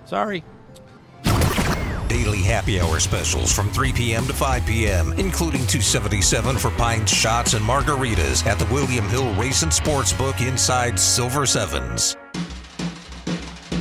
[0.07, 0.45] Sorry.
[2.09, 4.27] Daily happy hour specials from 3 p.m.
[4.27, 9.63] to 5 p.m., including 277 for pints, shots, and margaritas at the William Hill Race
[9.63, 12.17] and Sports Book inside Silver Sevens.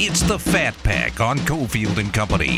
[0.04, 2.58] It's the Fat Pack on Cofield and Company.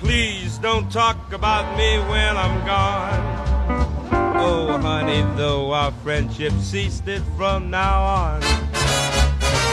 [0.00, 4.36] Please don't talk about me when I'm gone.
[4.36, 8.42] Oh, honey, though our friendship ceased it from now on.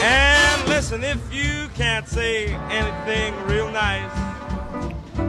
[0.01, 4.09] And listen, if you can't say anything real nice,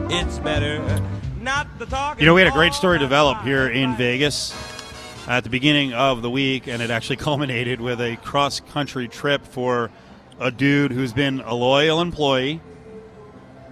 [0.09, 0.79] it's better
[1.41, 2.21] not to talk.
[2.21, 4.55] You know, we had a great story develop here in Vegas
[5.27, 9.45] at the beginning of the week, and it actually culminated with a cross country trip
[9.45, 9.91] for
[10.43, 12.61] a dude who's been a loyal employee,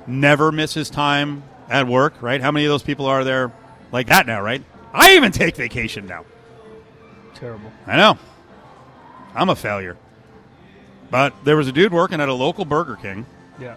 [0.07, 2.41] never misses time at work, right?
[2.41, 3.53] How many of those people are there
[3.93, 4.63] like that now, right?
[4.93, 6.25] I even take vacation now.
[7.35, 7.73] terrible.
[7.87, 8.19] I know.
[9.35, 9.97] I'm a failure.
[11.11, 13.27] But there was a dude working at a local Burger King.
[13.61, 13.77] Yeah.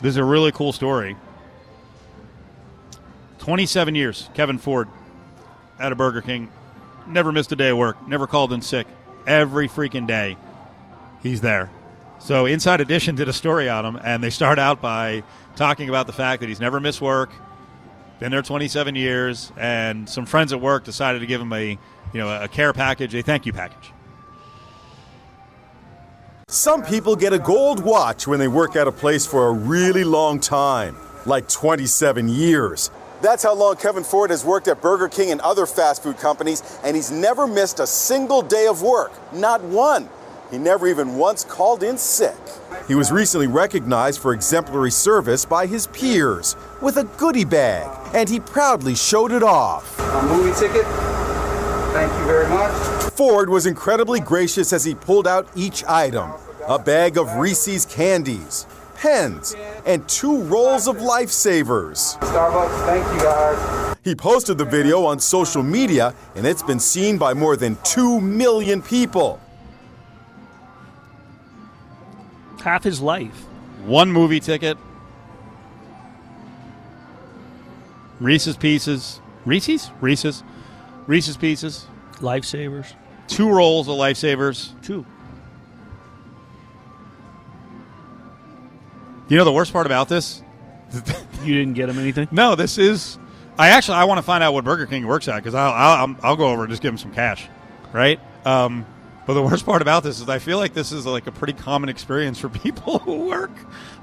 [0.00, 1.16] This is a really cool story.
[3.38, 4.88] 27 years, Kevin Ford
[5.78, 6.50] at a Burger King.
[7.06, 8.86] Never missed a day of work, never called in sick.
[9.26, 10.36] Every freaking day,
[11.24, 11.68] he's there.
[12.20, 15.24] So, Inside Edition did a story on him, and they start out by
[15.56, 17.30] talking about the fact that he's never missed work,
[18.20, 21.78] been there 27 years, and some friends at work decided to give him a, you
[22.14, 23.92] know, a care package, a thank you package.
[26.48, 30.04] Some people get a gold watch when they work at a place for a really
[30.04, 32.90] long time, like 27 years.
[33.22, 36.62] That's how long Kevin Ford has worked at Burger King and other fast food companies,
[36.84, 39.12] and he's never missed a single day of work.
[39.32, 40.08] Not one.
[40.50, 42.36] He never even once called in sick.
[42.86, 48.28] He was recently recognized for exemplary service by his peers with a goodie bag, and
[48.28, 49.98] he proudly showed it off.
[49.98, 50.84] A movie ticket.
[51.92, 52.72] Thank you very much.
[53.12, 56.32] Ford was incredibly gracious as he pulled out each item
[56.66, 59.54] a bag of Reese's candies, pens,
[59.86, 62.18] and two rolls of lifesavers.
[62.20, 62.86] Starbucks.
[62.86, 63.96] Thank you guys.
[64.02, 68.20] He posted the video on social media, and it's been seen by more than 2
[68.20, 69.40] million people.
[72.64, 73.44] Half his life.
[73.84, 74.78] One movie ticket,
[78.20, 79.20] Reese's Pieces.
[79.44, 79.90] Reese's?
[80.00, 80.42] Reese's.
[81.06, 81.86] Reese's Pieces.
[82.20, 82.94] Lifesavers.
[83.28, 84.70] Two rolls of Lifesavers.
[84.82, 85.04] Two.
[89.28, 90.42] You know the worst part about this?
[91.42, 92.28] You didn't get him anything?
[92.30, 93.18] No, this is.
[93.58, 96.16] I actually I want to find out what Burger King works at because I'll, I'll
[96.22, 97.46] I'll go over and just give him some cash,
[97.92, 98.18] right?
[98.46, 98.86] Um,
[99.26, 101.52] but the worst part about this is I feel like this is like a pretty
[101.54, 103.50] common experience for people who work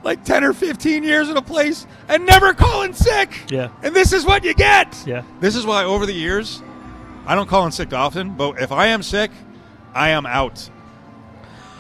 [0.04, 3.32] like ten or fifteen years at a place and never call in sick.
[3.50, 3.70] Yeah.
[3.84, 4.98] and this is what you get.
[5.06, 5.24] Yeah.
[5.40, 6.62] This is why over the years,
[7.26, 9.32] I don't call in sick often, but if I am sick,
[9.94, 10.70] I am out.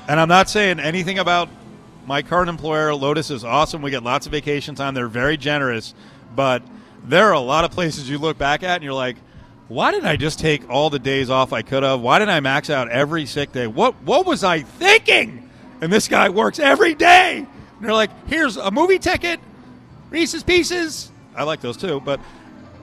[0.07, 1.49] And I'm not saying anything about
[2.05, 2.93] my current employer.
[2.93, 3.81] Lotus is awesome.
[3.81, 4.93] We get lots of vacation time.
[4.93, 5.93] They're very generous,
[6.35, 6.63] but
[7.03, 9.17] there are a lot of places you look back at and you're like,
[9.71, 12.01] why didn't I just take all the days off I could have?
[12.01, 13.67] Why didn't I max out every sick day?
[13.67, 15.49] What what was I thinking?
[15.79, 17.37] And this guy works every day.
[17.37, 17.47] And
[17.79, 19.39] they're like, here's a movie ticket,
[20.09, 21.09] Reese's Pieces.
[21.35, 22.19] I like those too, but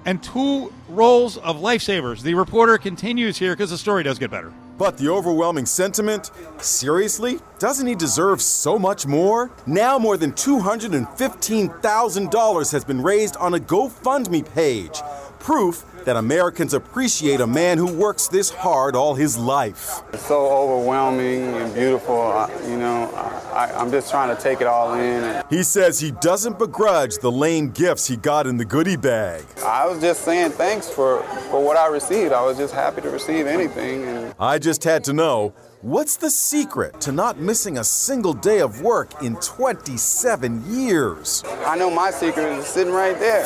[0.07, 2.23] and two rolls of lifesavers.
[2.23, 4.51] The reporter continues here because the story does get better.
[4.79, 6.31] But the overwhelming sentiment?
[6.59, 7.39] Seriously?
[7.59, 9.51] Doesn't he deserve so much more?
[9.67, 15.03] Now more than $215,000 has been raised on a GoFundMe page.
[15.41, 20.01] Proof that Americans appreciate a man who works this hard all his life.
[20.15, 22.19] It's so overwhelming and beautiful.
[22.19, 23.11] I, you know,
[23.53, 25.45] I, I'm just trying to take it all in.
[25.51, 29.45] He says he doesn't begrudge the lame gifts he got in the goodie bag.
[29.63, 32.33] I was just saying thanks for, for what I received.
[32.33, 34.05] I was just happy to receive anything.
[34.05, 38.61] And I just had to know what's the secret to not missing a single day
[38.61, 41.45] of work in 27 years?
[41.67, 43.45] I know my secret is sitting right there.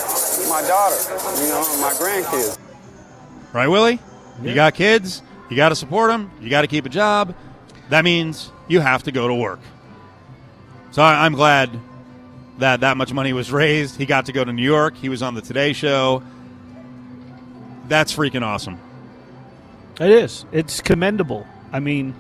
[0.48, 0.96] My daughter,
[1.42, 2.58] you know, my grandkids.
[3.52, 3.98] Right, Willie?
[4.42, 5.22] You got kids.
[5.50, 6.30] You got to support them.
[6.40, 7.34] You got to keep a job.
[7.90, 9.60] That means you have to go to work.
[10.92, 11.70] So I, I'm glad
[12.58, 13.96] that that much money was raised.
[13.96, 14.96] He got to go to New York.
[14.96, 16.22] He was on the Today Show.
[17.88, 18.78] That's freaking awesome.
[20.00, 20.46] It is.
[20.52, 21.46] It's commendable.
[21.72, 22.14] I mean,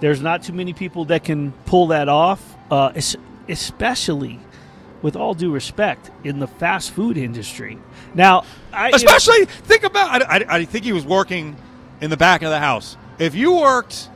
[0.00, 2.92] there's not too many people that can pull that off, uh,
[3.48, 4.40] especially
[5.02, 7.78] with all due respect in the fast food industry.
[8.14, 10.22] Now, I Especially think about.
[10.22, 11.56] I, I, I think he was working
[12.00, 12.96] in the back of the house.
[13.18, 14.08] If you worked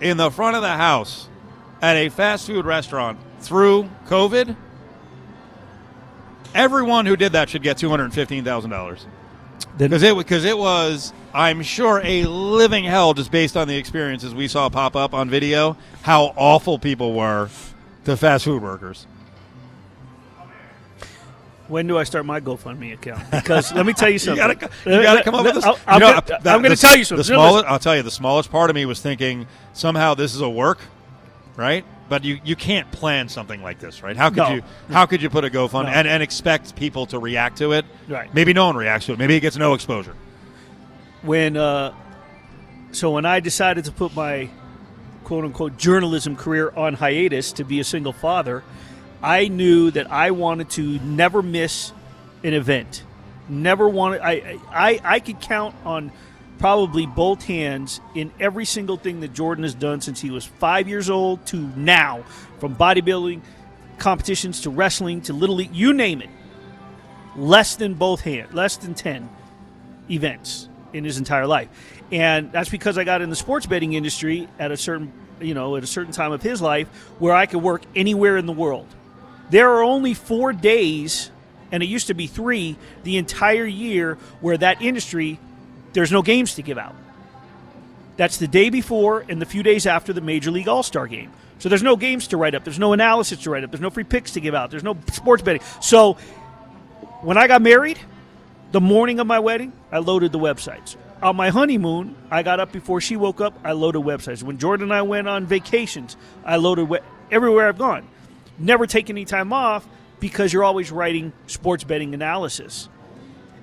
[0.00, 1.28] in the front of the house
[1.80, 4.54] at a fast food restaurant through COVID,
[6.54, 9.06] everyone who did that should get two hundred fifteen thousand dollars.
[9.78, 14.34] Because it because it was, I'm sure, a living hell just based on the experiences
[14.34, 15.76] we saw pop up on video.
[16.02, 17.48] How awful people were
[18.04, 19.06] to fast food workers.
[21.68, 23.30] when do I start my GoFundMe account?
[23.30, 24.46] Because let me tell you something.
[24.86, 25.64] you gotta come up with this.
[25.64, 27.18] I'll- You I'm know, gonna- uh, I'm going to tell you something.
[27.18, 30.42] The smallest, I'll tell you, the smallest part of me was thinking somehow this is
[30.42, 30.80] a work,
[31.56, 31.84] right?
[32.08, 34.16] But you, you can't plan something like this, right?
[34.16, 34.50] How could No.
[34.54, 35.90] you how could you put a GoFund No.
[35.90, 37.84] and, and expect people to react to it?
[38.08, 38.32] Right.
[38.34, 39.18] Maybe no one reacts to it.
[39.18, 40.14] Maybe it gets no exposure.
[41.22, 41.94] when uh,
[42.92, 44.50] so when I decided to put my
[45.24, 48.62] quote unquote journalism career on hiatus to be a single father,
[49.22, 51.92] I knew that I wanted to never miss
[52.44, 53.04] an event.
[53.48, 56.12] Never wanted I I I could count on
[56.62, 60.86] probably both hands in every single thing that Jordan has done since he was 5
[60.86, 62.22] years old to now
[62.60, 63.40] from bodybuilding
[63.98, 66.30] competitions to wrestling to little league you name it
[67.34, 69.28] less than both hands, less than 10
[70.08, 71.68] events in his entire life.
[72.12, 75.74] And that's because I got in the sports betting industry at a certain, you know,
[75.74, 76.86] at a certain time of his life
[77.18, 78.86] where I could work anywhere in the world.
[79.50, 81.32] There are only 4 days
[81.72, 85.40] and it used to be 3 the entire year where that industry
[85.92, 86.94] there's no games to give out.
[88.16, 91.32] That's the day before and the few days after the Major League All-Star game.
[91.58, 93.90] So there's no games to write up, there's no analysis to write up, there's no
[93.90, 95.62] free picks to give out, there's no sports betting.
[95.80, 96.14] So
[97.20, 97.98] when I got married,
[98.72, 100.96] the morning of my wedding, I loaded the websites.
[101.22, 103.54] On my honeymoon, I got up before she woke up.
[103.62, 104.42] I loaded websites.
[104.42, 106.98] When Jordan and I went on vacations, I loaded we-
[107.30, 108.08] everywhere I've gone.
[108.58, 109.86] Never take any time off
[110.18, 112.88] because you're always writing sports betting analysis.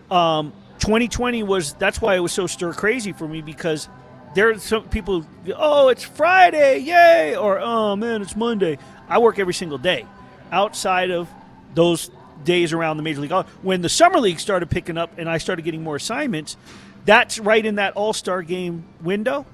[0.09, 3.87] Um, 2020 was that's why it was so stir crazy for me because
[4.33, 5.25] there are some people.
[5.55, 7.35] Oh, it's Friday, yay!
[7.35, 8.77] Or oh man, it's Monday.
[9.07, 10.05] I work every single day
[10.51, 11.29] outside of
[11.73, 12.11] those
[12.43, 13.31] days around the major league.
[13.61, 16.57] When the summer league started picking up and I started getting more assignments,
[17.05, 19.45] that's right in that All Star game window.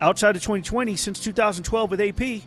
[0.00, 2.42] Outside of 2020, since 2012 with AP,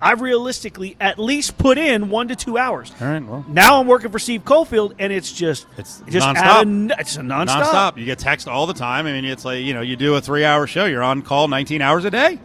[0.00, 2.92] I've realistically at least put in one to two hours.
[3.00, 3.44] All right, well.
[3.48, 6.36] Now I'm working for Steve Cofield, and it's just It's just nonstop.
[6.36, 7.62] out of, it's a nonstop.
[7.62, 7.96] Nonstop.
[7.96, 9.06] You get text all the time.
[9.06, 10.84] I mean, it's like you know, you do a three-hour show.
[10.84, 12.38] You're on call 19 hours a day,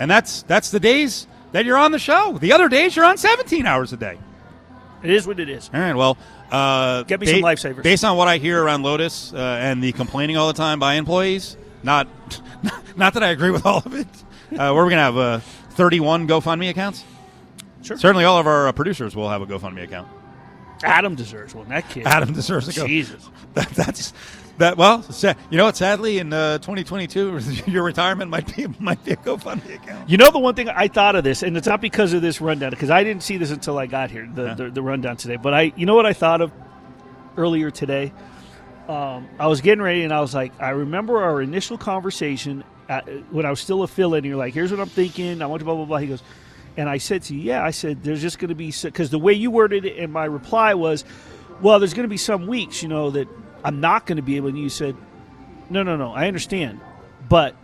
[0.00, 2.36] and that's that's the days that you're on the show.
[2.38, 4.18] The other days you're on 17 hours a day.
[5.02, 5.70] It is what it is.
[5.72, 5.94] All right.
[5.94, 6.18] Well,
[6.50, 7.84] uh, Get me some lifesavers.
[7.84, 10.94] Based on what I hear around Lotus uh, and the complaining all the time by
[10.94, 12.08] employees, not
[12.96, 14.08] not that I agree with all of it.
[14.50, 15.40] Uh, we're going to have uh,
[15.78, 17.04] 31 GoFundMe accounts.
[17.82, 17.96] Sure.
[17.96, 20.08] Certainly, all of our uh, producers will have a GoFundMe account.
[20.82, 21.68] Adam deserves one.
[21.68, 22.04] That kid.
[22.04, 22.86] Adam deserves a go.
[22.86, 23.30] Jesus.
[23.54, 24.12] That, that's
[24.58, 24.76] that.
[24.76, 25.04] Well,
[25.50, 25.76] you know what?
[25.76, 30.10] Sadly, in uh, 2022, your retirement might be might be a GoFundMe account.
[30.10, 32.40] You know the one thing I thought of this, and it's not because of this
[32.40, 34.54] rundown, because I didn't see this until I got here, the, Yeah.
[34.54, 35.36] the, the rundown today.
[35.36, 36.52] But I, you know what I thought of
[37.36, 38.12] earlier today?
[38.88, 43.06] Um, I was getting ready, and I was like, I remember our initial conversation at,
[43.32, 44.18] when I was still a fill-in.
[44.18, 45.42] And you're like, "Here's what I'm thinking.
[45.42, 46.22] I want to blah blah blah." He goes,
[46.76, 49.18] and I said to you, "Yeah." I said, "There's just going to be because the
[49.18, 51.04] way you worded it and my reply was,
[51.60, 53.28] well, there's going to be some weeks, you know, that
[53.64, 54.96] I'm not going to be able." And you said,
[55.70, 56.12] "No, no, no.
[56.12, 56.80] I understand,
[57.28, 57.54] but."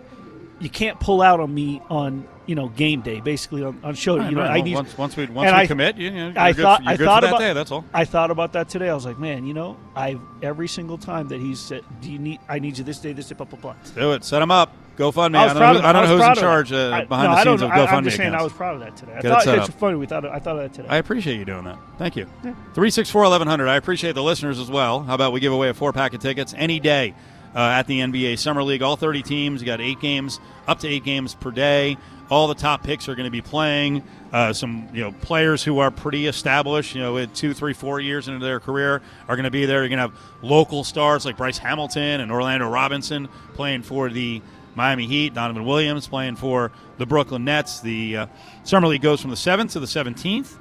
[0.60, 4.16] you can't pull out on me on you know game day basically on, on show
[4.16, 4.58] Right, you know right.
[4.58, 6.62] I need once once we once we I- commit, you, you know, you're I good,
[6.62, 7.52] thought I thought for about that day.
[7.52, 7.84] That's all.
[7.92, 11.28] I thought about that today I was like man you know I every single time
[11.28, 13.58] that he said do you need I need you this day this day blah blah
[13.58, 14.24] blah Do it.
[14.24, 14.72] Set him up.
[14.96, 15.36] GoFundMe.
[15.36, 17.28] I I, don't know, of I don't was know who's in charge uh, I- behind
[17.28, 17.70] no, the I scenes of.
[17.70, 19.42] I, GoFundMe I'm just saying I was proud of that today I Get it thought
[19.42, 21.78] set it's funny we thought I thought of that today I appreciate you doing that.
[21.98, 22.26] Thank you.
[22.42, 23.68] 364 1100.
[23.68, 25.00] I appreciate the listeners as well.
[25.02, 27.14] How about we give away a four pack of tickets any day
[27.54, 28.82] uh, at the NBA Summer League?
[28.82, 29.60] All 30 teams.
[29.60, 31.96] You got eight games, up to eight games per day.
[32.30, 34.02] All the top picks are going to be playing.
[34.32, 38.00] Uh, some you know players who are pretty established, you know, with two, three, four
[38.00, 39.80] years into their career, are going to be there.
[39.80, 44.40] You're going to have local stars like Bryce Hamilton and Orlando Robinson playing for the
[44.74, 45.34] Miami Heat.
[45.34, 47.80] Donovan Williams playing for the Brooklyn Nets.
[47.80, 48.26] The uh,
[48.62, 50.56] Summer League goes from the 7th to the 17th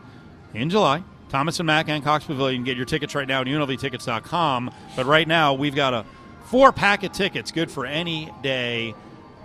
[0.54, 1.04] in July.
[1.30, 2.64] Thomas and Mack and Cox Pavilion.
[2.64, 4.72] Get your tickets right now at unlvtickets.com.
[4.96, 6.06] But right now, we've got a
[6.46, 8.94] four pack of tickets good for any day.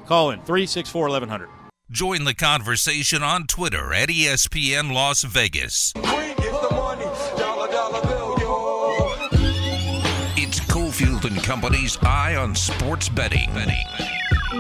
[0.07, 1.49] Call in 364 1100.
[1.91, 5.95] Join the conversation on Twitter at ESPN Las Vegas.
[10.37, 13.49] It's Cofield and Company's Eye on Sports Betting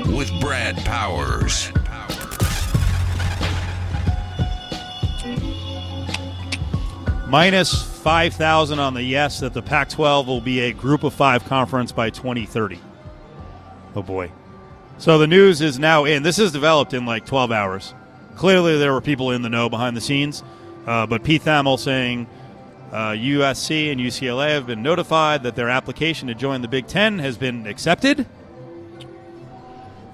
[0.06, 1.70] with Brad Powers.
[7.28, 11.44] Minus 5,000 on the yes that the Pac 12 will be a group of five
[11.44, 12.80] conference by 2030.
[13.94, 14.30] Oh boy.
[14.98, 16.22] So the news is now in.
[16.22, 17.94] This is developed in like 12 hours.
[18.36, 20.42] Clearly, there were people in the know behind the scenes.
[20.86, 22.26] Uh, but Pete Thamel saying
[22.92, 27.18] uh, USC and UCLA have been notified that their application to join the Big Ten
[27.18, 28.26] has been accepted.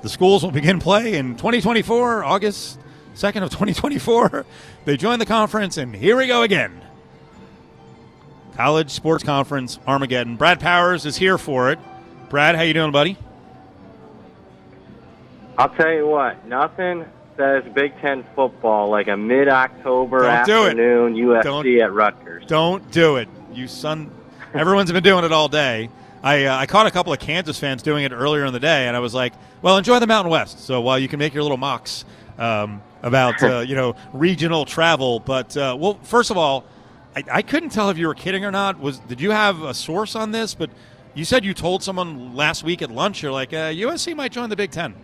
[0.05, 2.79] The schools will begin play in 2024, August
[3.15, 4.45] 2nd of 2024.
[4.85, 6.85] They join the conference, and here we go again.
[8.55, 10.37] College Sports Conference Armageddon.
[10.37, 11.79] Brad Powers is here for it.
[12.29, 13.17] Brad, how you doing, buddy?
[15.57, 17.07] I'll tell you what, nothing
[17.39, 20.67] says Big Ten football like a mid-October Don't do it.
[20.67, 22.45] afternoon Don't- at Rutgers.
[22.45, 24.11] Don't do it, you son.
[24.53, 25.89] Everyone's been doing it all day.
[26.25, 28.89] I, uh, I caught a couple of Kansas fans doing it earlier in the day,
[28.89, 31.43] and I was like, "Well, enjoy the Mountain West." So while you can make your
[31.43, 32.07] little mocks
[32.39, 36.65] um, about uh, you know regional travel, but uh, well, first of all,
[37.15, 38.81] I, I couldn't tell if you were kidding or not.
[38.81, 40.55] Was did you have a source on this?
[40.55, 40.71] But
[41.13, 43.23] you said you told someone last week at lunch.
[43.23, 44.95] You're like, uh, USC might join the Big Ten.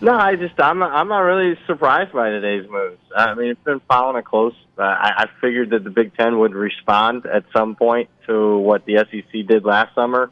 [0.00, 2.98] No, I just I'm not, I'm not really surprised by today's moves.
[3.16, 4.52] I mean, it's been following it close.
[4.76, 8.84] Uh, I, I figured that the Big Ten would respond at some point to what
[8.84, 10.30] the SEC did last summer,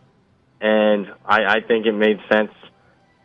[0.60, 2.50] and I, I think it made sense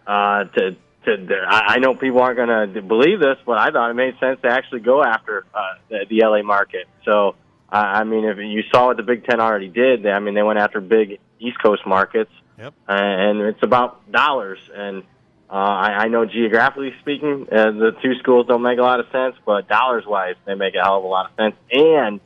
[0.05, 0.75] uh, to.
[1.05, 4.15] To, I I know people aren't going to believe this, but I thought it made
[4.19, 6.85] sense to actually go after uh, the, the LA market.
[7.05, 7.35] So,
[7.71, 10.43] uh, I mean, if you saw what the Big Ten already did, I mean, they
[10.43, 12.73] went after big East Coast markets, Yep.
[12.89, 14.59] and it's about dollars.
[14.75, 15.03] And
[15.49, 19.05] uh, I, I know geographically speaking, uh, the two schools don't make a lot of
[19.11, 21.55] sense, but dollars wise, they make a hell of a lot of sense.
[21.71, 22.19] And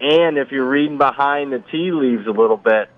[0.00, 2.88] and if you're reading behind the tea leaves a little bit,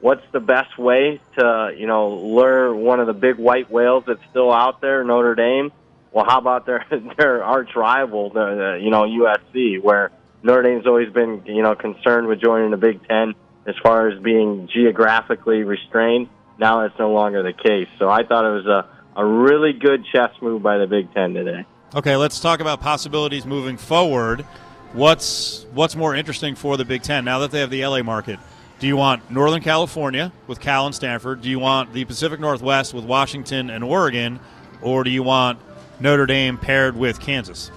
[0.00, 4.20] what's the best way to you know lure one of the big white whales that's
[4.30, 5.70] still out there, Notre Dame?
[6.12, 6.84] Well, how about their
[7.16, 10.10] their arch rival, the, the you know USC, where
[10.42, 14.20] Notre Dame's always been you know concerned with joining the Big Ten as far as
[14.20, 16.28] being geographically restrained.
[16.58, 17.88] Now that's no longer the case.
[18.00, 21.34] So I thought it was a a really good chess move by the Big Ten
[21.34, 21.66] today.
[21.94, 24.46] Okay, let's talk about possibilities moving forward.
[24.94, 28.38] What's what's more interesting for the Big Ten now that they have the LA market?
[28.78, 31.42] Do you want Northern California with Cal and Stanford?
[31.42, 34.40] Do you want the Pacific Northwest with Washington and Oregon,
[34.80, 35.58] or do you want
[36.00, 37.70] Notre Dame paired with Kansas?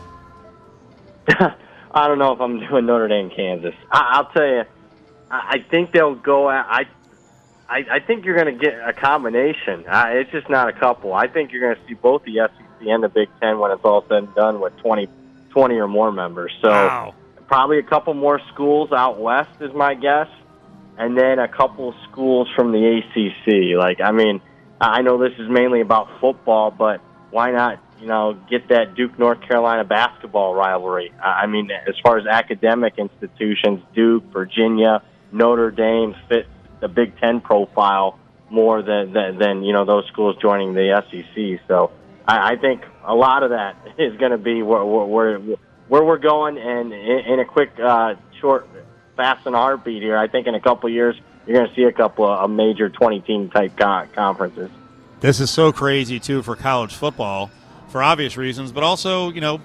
[1.28, 3.76] I don't know if I'm doing Notre Dame, Kansas.
[3.91, 4.64] I, I'll tell you,
[5.30, 6.50] I, I think they'll go.
[6.50, 6.86] At, I,
[7.74, 9.86] I, I think you're going to get a combination.
[9.88, 11.12] Uh, it's just not a couple.
[11.12, 13.84] I think you're going to see both the SEC and the Big Ten when it's
[13.84, 15.10] all said and done with 20,
[15.50, 16.52] 20 or more members.
[16.62, 17.16] So Wow.
[17.48, 20.28] probably a couple more schools out west is my guess,
[21.00, 23.76] and then a couple schools from the ACC.
[23.76, 24.40] Like, I mean,
[24.80, 27.02] I know this is mainly about football, but
[27.32, 31.12] why not, you know, get that Duke North Carolina basketball rivalry?
[31.20, 35.02] I mean, as far as academic institutions, Duke, Virginia,
[35.32, 36.46] Notre Dame fit
[36.84, 38.20] the Big Ten profile
[38.52, 41.66] more than than, than you know those schools joining the SEC.
[41.68, 41.92] So
[42.28, 45.40] I, I think a lot of that is going to be where, where
[45.88, 48.68] where we're going, and in, in a quick, uh, short,
[49.16, 50.18] fast and heartbeat here.
[50.18, 51.16] I think in a couple years
[51.48, 54.70] you're going to see a couple of major 20 team type conferences.
[55.22, 57.50] This is so crazy too for college football,
[57.88, 59.62] for obvious reasons, but also you know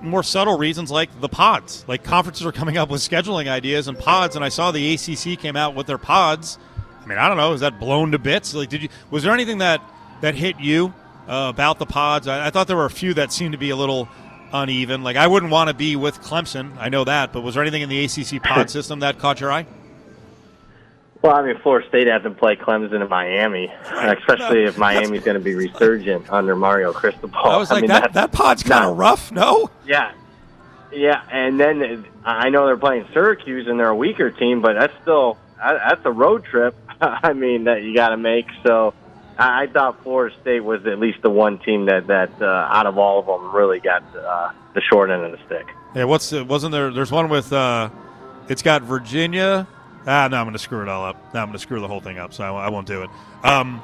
[0.00, 1.84] more subtle reasons like the pods.
[1.88, 5.38] Like conferences are coming up with scheduling ideas and pods, and I saw the ACC
[5.38, 6.58] came out with their pods.
[7.02, 8.54] I mean, I don't know, is that blown to bits?
[8.54, 8.88] Like, did you?
[9.10, 9.80] Was there anything that
[10.22, 10.92] that hit you
[11.28, 12.26] uh, about the pods?
[12.26, 14.08] I, I, thought there were a few that seemed to be a little
[14.52, 15.04] uneven.
[15.04, 16.76] Like, I wouldn't want to be with Clemson.
[16.78, 19.52] I know that, but was there anything in the ACC pod system that caught your
[19.52, 19.66] eye?
[21.22, 25.36] Well, I mean, Florida State has to play Clemson and Miami, especially if Miami's going
[25.36, 27.36] to be resurgent under Mario Cristobal.
[27.36, 29.70] I was like, I mean, that, that pod's kind of rough, no?
[29.86, 30.12] Yeah.
[30.92, 34.94] Yeah, and then I know they're playing Syracuse and they're a weaker team, but that's
[35.02, 36.74] still that's a road trip.
[37.00, 38.46] I mean that you got to make.
[38.64, 38.94] So
[39.38, 42.98] I thought Florida State was at least the one team that that uh, out of
[42.98, 45.66] all of them really got uh, the short end of the stick.
[45.94, 46.90] Yeah, what's wasn't there?
[46.90, 47.90] There's one with uh,
[48.48, 49.66] it's got Virginia,
[50.06, 51.16] Ah, no, I'm going to screw it all up.
[51.34, 53.10] No, I'm going to screw the whole thing up, so I, I won't do it.
[53.42, 53.82] Um,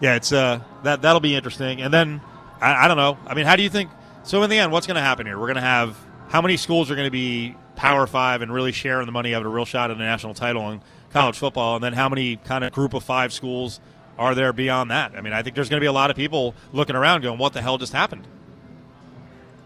[0.00, 1.80] yeah, it's uh, that that'll be interesting.
[1.80, 2.20] And then
[2.60, 3.16] I, I don't know.
[3.26, 3.90] I mean, how do you think?
[4.24, 5.38] So in the end, what's going to happen here?
[5.38, 5.96] We're going to have
[6.28, 9.46] how many schools are going to be Power Five and really sharing the money, having
[9.46, 12.64] a real shot at a national title in college football, and then how many kind
[12.64, 13.80] of group of five schools
[14.18, 15.14] are there beyond that?
[15.16, 17.38] I mean, I think there's going to be a lot of people looking around going,
[17.38, 18.26] "What the hell just happened?"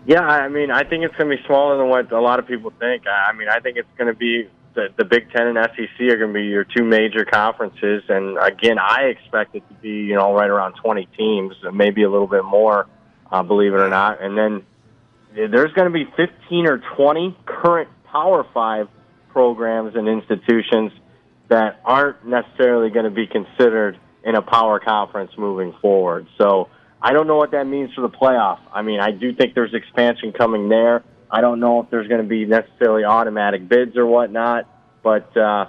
[0.06, 2.46] Yeah, I mean, I think it's going to be smaller than what a lot of
[2.46, 3.04] people think.
[3.08, 6.18] I mean, I think it's going to be the, the Big Ten and SEC are
[6.18, 10.14] going to be your two major conferences, and again, I expect it to be you
[10.14, 12.86] know right around 20 teams, maybe a little bit more,
[13.32, 14.22] uh, believe it or not.
[14.22, 14.62] And then
[15.34, 18.88] there's going to be 15 or 20 current Power Five
[19.30, 20.92] programs and institutions
[21.48, 26.26] that aren't necessarily going to be considered in a power conference moving forward.
[26.38, 26.68] So
[27.00, 28.58] I don't know what that means for the playoff.
[28.72, 31.04] I mean, I do think there's expansion coming there.
[31.30, 34.68] I don't know if there's going to be necessarily automatic bids or whatnot,
[35.02, 35.66] but uh,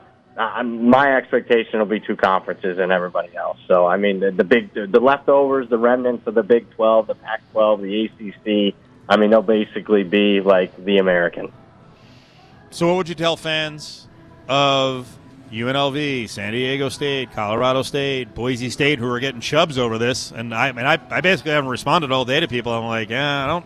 [0.63, 3.57] my expectation will be two conferences and everybody else.
[3.67, 7.15] So I mean, the, the big, the leftovers, the remnants of the Big 12, the
[7.15, 8.75] Pac-12, the ACC.
[9.09, 11.51] I mean, they'll basically be like the American.
[12.69, 14.07] So, what would you tell fans
[14.49, 15.17] of
[15.51, 20.31] UNLV, San Diego State, Colorado State, Boise State, who are getting chubs over this?
[20.31, 22.73] And I, I mean, I, I basically haven't responded all day to people.
[22.73, 23.65] I'm like, yeah, I don't.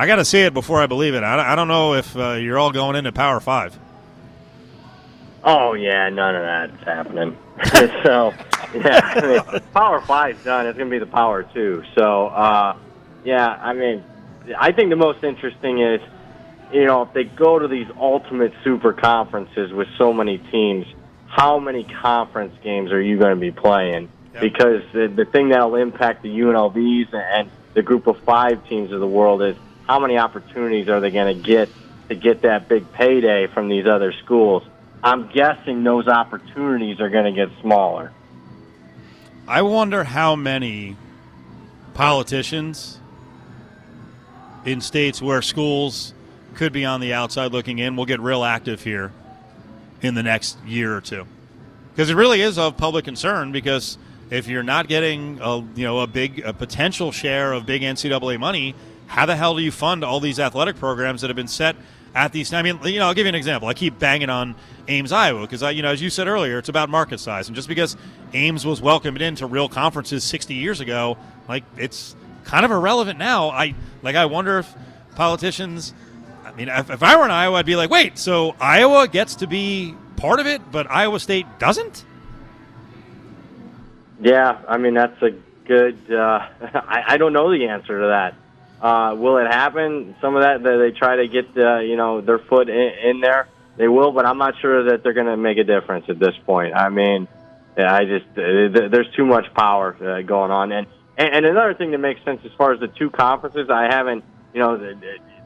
[0.00, 1.22] I got to see it before I believe it.
[1.22, 3.78] I, I don't know if uh, you're all going into Power Five.
[5.44, 7.36] Oh yeah, none of that's happening.
[8.02, 8.32] so
[8.74, 10.66] yeah, I mean, Power Five's done.
[10.66, 11.84] It's going to be the Power Two.
[11.94, 12.78] So uh,
[13.24, 14.02] yeah, I mean,
[14.58, 16.00] I think the most interesting is,
[16.72, 20.86] you know, if they go to these ultimate super conferences with so many teams,
[21.26, 24.08] how many conference games are you going to be playing?
[24.32, 24.40] Yep.
[24.40, 29.00] Because the, the thing that'll impact the UNLVs and the group of five teams of
[29.00, 29.56] the world is
[29.90, 31.68] how many opportunities are they going to get
[32.08, 34.62] to get that big payday from these other schools?
[35.02, 38.12] I'm guessing those opportunities are going to get smaller.
[39.48, 40.96] I wonder how many
[41.94, 43.00] politicians
[44.64, 46.14] in states where schools
[46.54, 49.10] could be on the outside looking in will get real active here
[50.02, 51.26] in the next year or two.
[51.90, 53.98] Because it really is of public concern because
[54.30, 58.38] if you're not getting a you know a big a potential share of big NCAA
[58.38, 58.76] money,
[59.10, 61.74] how the hell do you fund all these athletic programs that have been set
[62.14, 62.52] at these?
[62.52, 63.68] I mean, you know, I'll give you an example.
[63.68, 64.54] I keep banging on
[64.86, 67.56] Ames, Iowa, because I, you know, as you said earlier, it's about market size, and
[67.56, 67.96] just because
[68.34, 73.50] Ames was welcomed into real conferences 60 years ago, like it's kind of irrelevant now.
[73.50, 74.72] I like, I wonder if
[75.16, 75.92] politicians.
[76.44, 79.34] I mean, if, if I were in Iowa, I'd be like, wait, so Iowa gets
[79.36, 82.04] to be part of it, but Iowa State doesn't?
[84.20, 85.32] Yeah, I mean that's a
[85.66, 85.98] good.
[86.08, 88.36] Uh, I, I don't know the answer to that.
[88.80, 90.14] Uh, will it happen?
[90.20, 93.20] Some of that, that they try to get uh, you know their foot in, in
[93.20, 93.48] there.
[93.76, 96.34] They will, but I'm not sure that they're going to make a difference at this
[96.44, 96.74] point.
[96.74, 97.28] I mean,
[97.76, 101.98] I just uh, there's too much power uh, going on, and, and another thing that
[101.98, 104.24] makes sense as far as the two conferences, I haven't
[104.54, 104.76] you know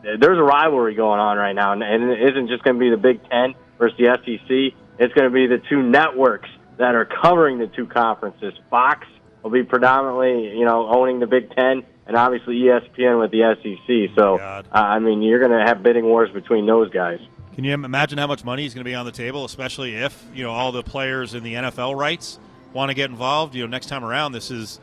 [0.02, 2.96] there's a rivalry going on right now, and it isn't just going to be the
[2.96, 4.78] Big Ten versus the SEC.
[4.98, 8.54] It's going to be the two networks that are covering the two conferences.
[8.70, 9.06] Fox
[9.44, 14.16] will be predominantly, you know, owning the Big Ten, and obviously ESPN with the SEC.
[14.16, 17.20] So, uh, I mean, you're going to have bidding wars between those guys.
[17.54, 20.24] Can you imagine how much money is going to be on the table, especially if
[20.34, 22.40] you know all the players in the NFL rights
[22.72, 23.54] want to get involved?
[23.54, 24.80] You know, next time around, this is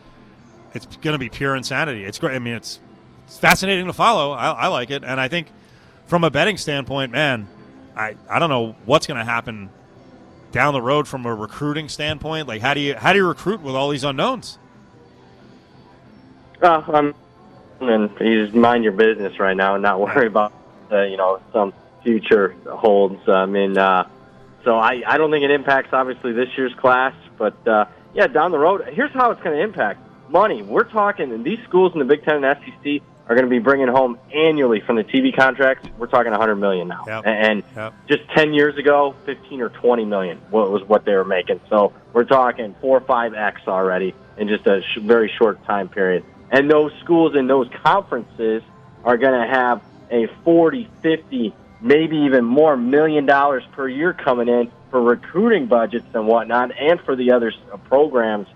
[0.74, 2.06] it's going to be pure insanity.
[2.06, 2.36] It's great.
[2.36, 2.80] I mean, it's
[3.26, 4.32] it's fascinating to follow.
[4.32, 5.48] I, I like it, and I think
[6.06, 7.50] from a betting standpoint, man,
[7.98, 9.70] I I don't know what's going to happen
[10.52, 12.48] down the road from a recruiting standpoint.
[12.48, 14.58] Like, how do you how do you recruit with all these unknowns?
[16.62, 17.16] Uh, um,
[17.80, 20.54] and you just mind your business right now and not worry about
[20.92, 21.74] uh, you know some
[22.04, 23.28] future holds.
[23.28, 24.08] I mean, uh,
[24.64, 28.52] so I I don't think it impacts obviously this year's class, but uh, yeah, down
[28.52, 30.00] the road, here's how it's going to impact
[30.30, 30.62] money.
[30.62, 33.02] We're talking, and these schools in the Big Ten and SEC
[33.32, 35.88] are going to be bringing home annually from the TV contracts.
[35.98, 37.24] We're talking 100 million now, Yep.
[37.26, 37.94] and Yep.
[38.10, 41.62] just 10 years ago, 15 or 20 million was what they were making.
[41.70, 45.88] So we're talking four or five x already in just a sh- very short time
[45.88, 46.26] period.
[46.52, 48.64] And those schools and those conferences
[49.06, 54.50] are going to have a 40, 50, maybe even more million dollars per year coming
[54.50, 57.54] in for recruiting budgets and whatnot, and for the other
[57.88, 58.48] programs,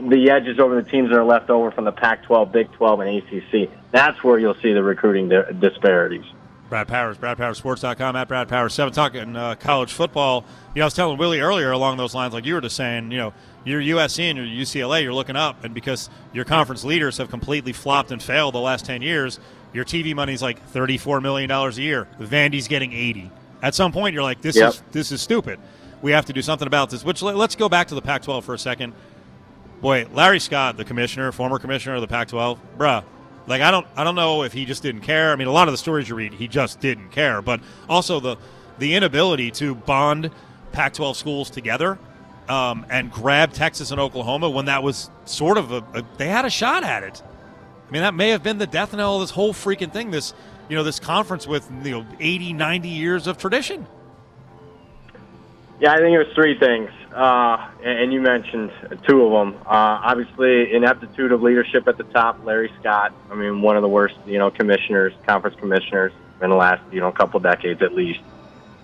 [0.00, 3.22] the edges over the teams that are left over from the Pac-12, Big 12, and
[3.22, 3.70] ACC.
[3.90, 5.28] That's where you'll see the recruiting
[5.60, 6.24] disparities.
[6.70, 8.72] Brad Powers, BradPowerSports.com, at Brad Powers.
[8.72, 10.44] Seven talking uh, college football.
[10.74, 13.12] You know, I was telling Willie earlier along those lines, like you were just saying,
[13.12, 17.18] you know, you're USC and you're UCLA, you're looking up, and because your conference leaders
[17.18, 19.38] have completely flopped and failed the last 10 years,
[19.74, 22.08] your TV money's like $34 million a year.
[22.18, 23.30] Vandy's getting 80.
[23.62, 24.68] At some point, you're like, this Yep.
[24.70, 25.58] is this is stupid.
[26.02, 27.04] We have to do something about this.
[27.04, 28.94] Which let- let's go back to the Pac-12 for a second.
[29.84, 33.04] Boy, Larry Scott, the commissioner, former commissioner of the Pac-12, bruh.
[33.46, 35.30] Like I don't, I don't know if he just didn't care.
[35.30, 37.42] I mean, a lot of the stories you read, he just didn't care.
[37.42, 38.38] But also the,
[38.78, 40.30] the inability to bond
[40.72, 41.98] Pac-12 schools together
[42.48, 46.46] um, and grab Texas and Oklahoma when that was sort of a, a, they had
[46.46, 47.22] a shot at it.
[47.86, 50.10] I mean, that may have been the death knell of this whole freaking thing.
[50.10, 50.32] This,
[50.70, 53.86] you know, this conference with you know 80, 90 years of tradition.
[55.80, 58.70] Yeah, I think it was three things, uh, and you mentioned
[59.08, 59.60] two of them.
[59.66, 62.44] Uh, obviously, ineptitude of leadership at the top.
[62.44, 63.12] Larry Scott.
[63.28, 67.00] I mean, one of the worst, you know, commissioners, conference commissioners in the last, you
[67.00, 68.20] know, couple decades at least.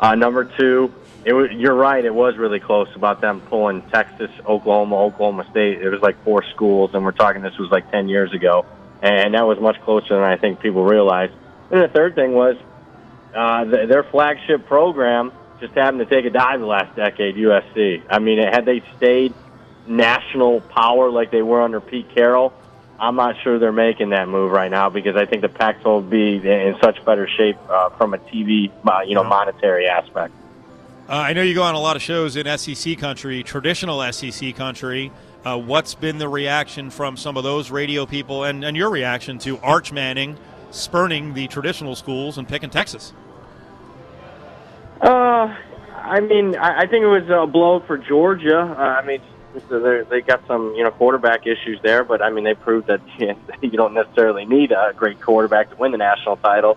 [0.01, 0.93] Uh, number two,
[1.25, 2.05] it was, you're right.
[2.05, 5.81] It was really close about them pulling Texas, Oklahoma, Oklahoma State.
[5.81, 8.67] It was like four schools, and we're talking this was like ten years ago,
[9.01, 11.35] and that was much closer than I think people realized.
[11.71, 12.57] And the third thing was
[13.33, 15.31] uh, th- their flagship program
[15.61, 18.03] just happened to take a dive the last decade, USC.
[18.09, 19.35] I mean, had they stayed
[19.87, 22.53] national power like they were under Pete Carroll,
[22.99, 26.01] I'm not sure they're making that move right now because I think the Pac-12 will
[26.03, 30.35] be in such better shape uh, from a TV, uh, you know, monetary aspect.
[31.09, 34.55] Uh, I know you go on a lot of shows in SEC country, traditional SEC
[34.55, 35.11] country.
[35.45, 39.39] Uh, what's been the reaction from some of those radio people, and, and your reaction
[39.41, 40.37] to Arch Manning
[40.71, 43.13] spurning the traditional schools and picking Texas?
[45.01, 45.55] Uh,
[45.97, 48.59] I mean, I, I think it was a blow for Georgia.
[48.61, 49.21] Uh, I mean,
[49.69, 53.01] so they're- got some, you know, quarterback issues there, but I mean, they proved that
[53.63, 56.77] you don't necessarily need a great quarterback to win the national title.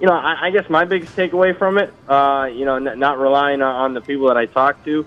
[0.00, 3.18] You know, I, I guess my biggest takeaway from it, uh, you know, n- not
[3.18, 5.06] relying on, the people that I talk to,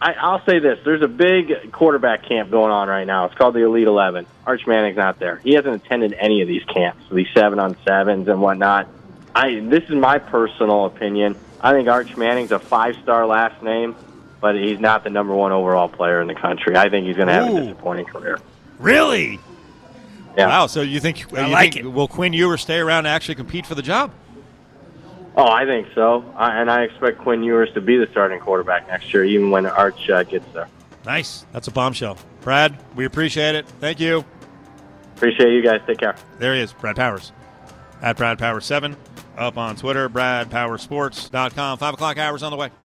[0.00, 3.26] I, I'll say this: there's a big quarterback camp going on right now.
[3.26, 4.26] It's called the Elite Eleven.
[4.46, 5.36] Arch Manning's not there.
[5.36, 8.88] He hasn't attended any of these camps, these seven on sevens and whatnot.
[9.34, 11.36] I this is my personal opinion.
[11.62, 13.94] I think Arch Manning's a five star last name,
[14.40, 16.76] but he's not the number one overall player in the country.
[16.76, 17.56] I think he's going to have Ooh.
[17.58, 18.38] a disappointing career.
[18.78, 19.38] Really?
[20.36, 20.48] Yeah.
[20.48, 20.66] Wow.
[20.68, 21.88] So you think, I you like think it.
[21.88, 24.12] will Quinn Ewers stay around to actually compete for the job?
[25.36, 28.88] Oh, I think so, I, and I expect Quinn Ewers to be the starting quarterback
[28.88, 30.68] next year, even when Arch uh, gets there.
[31.06, 31.46] Nice.
[31.52, 32.18] That's a bombshell.
[32.40, 33.66] Brad, we appreciate it.
[33.80, 34.24] Thank you.
[35.16, 35.80] Appreciate you guys.
[35.86, 36.16] Take care.
[36.38, 37.32] There he is, Brad Powers.
[38.02, 38.96] At Brad Powers7.
[39.40, 41.78] Up on Twitter, BradPowersports.com.
[41.78, 42.70] Five o'clock hours on the way.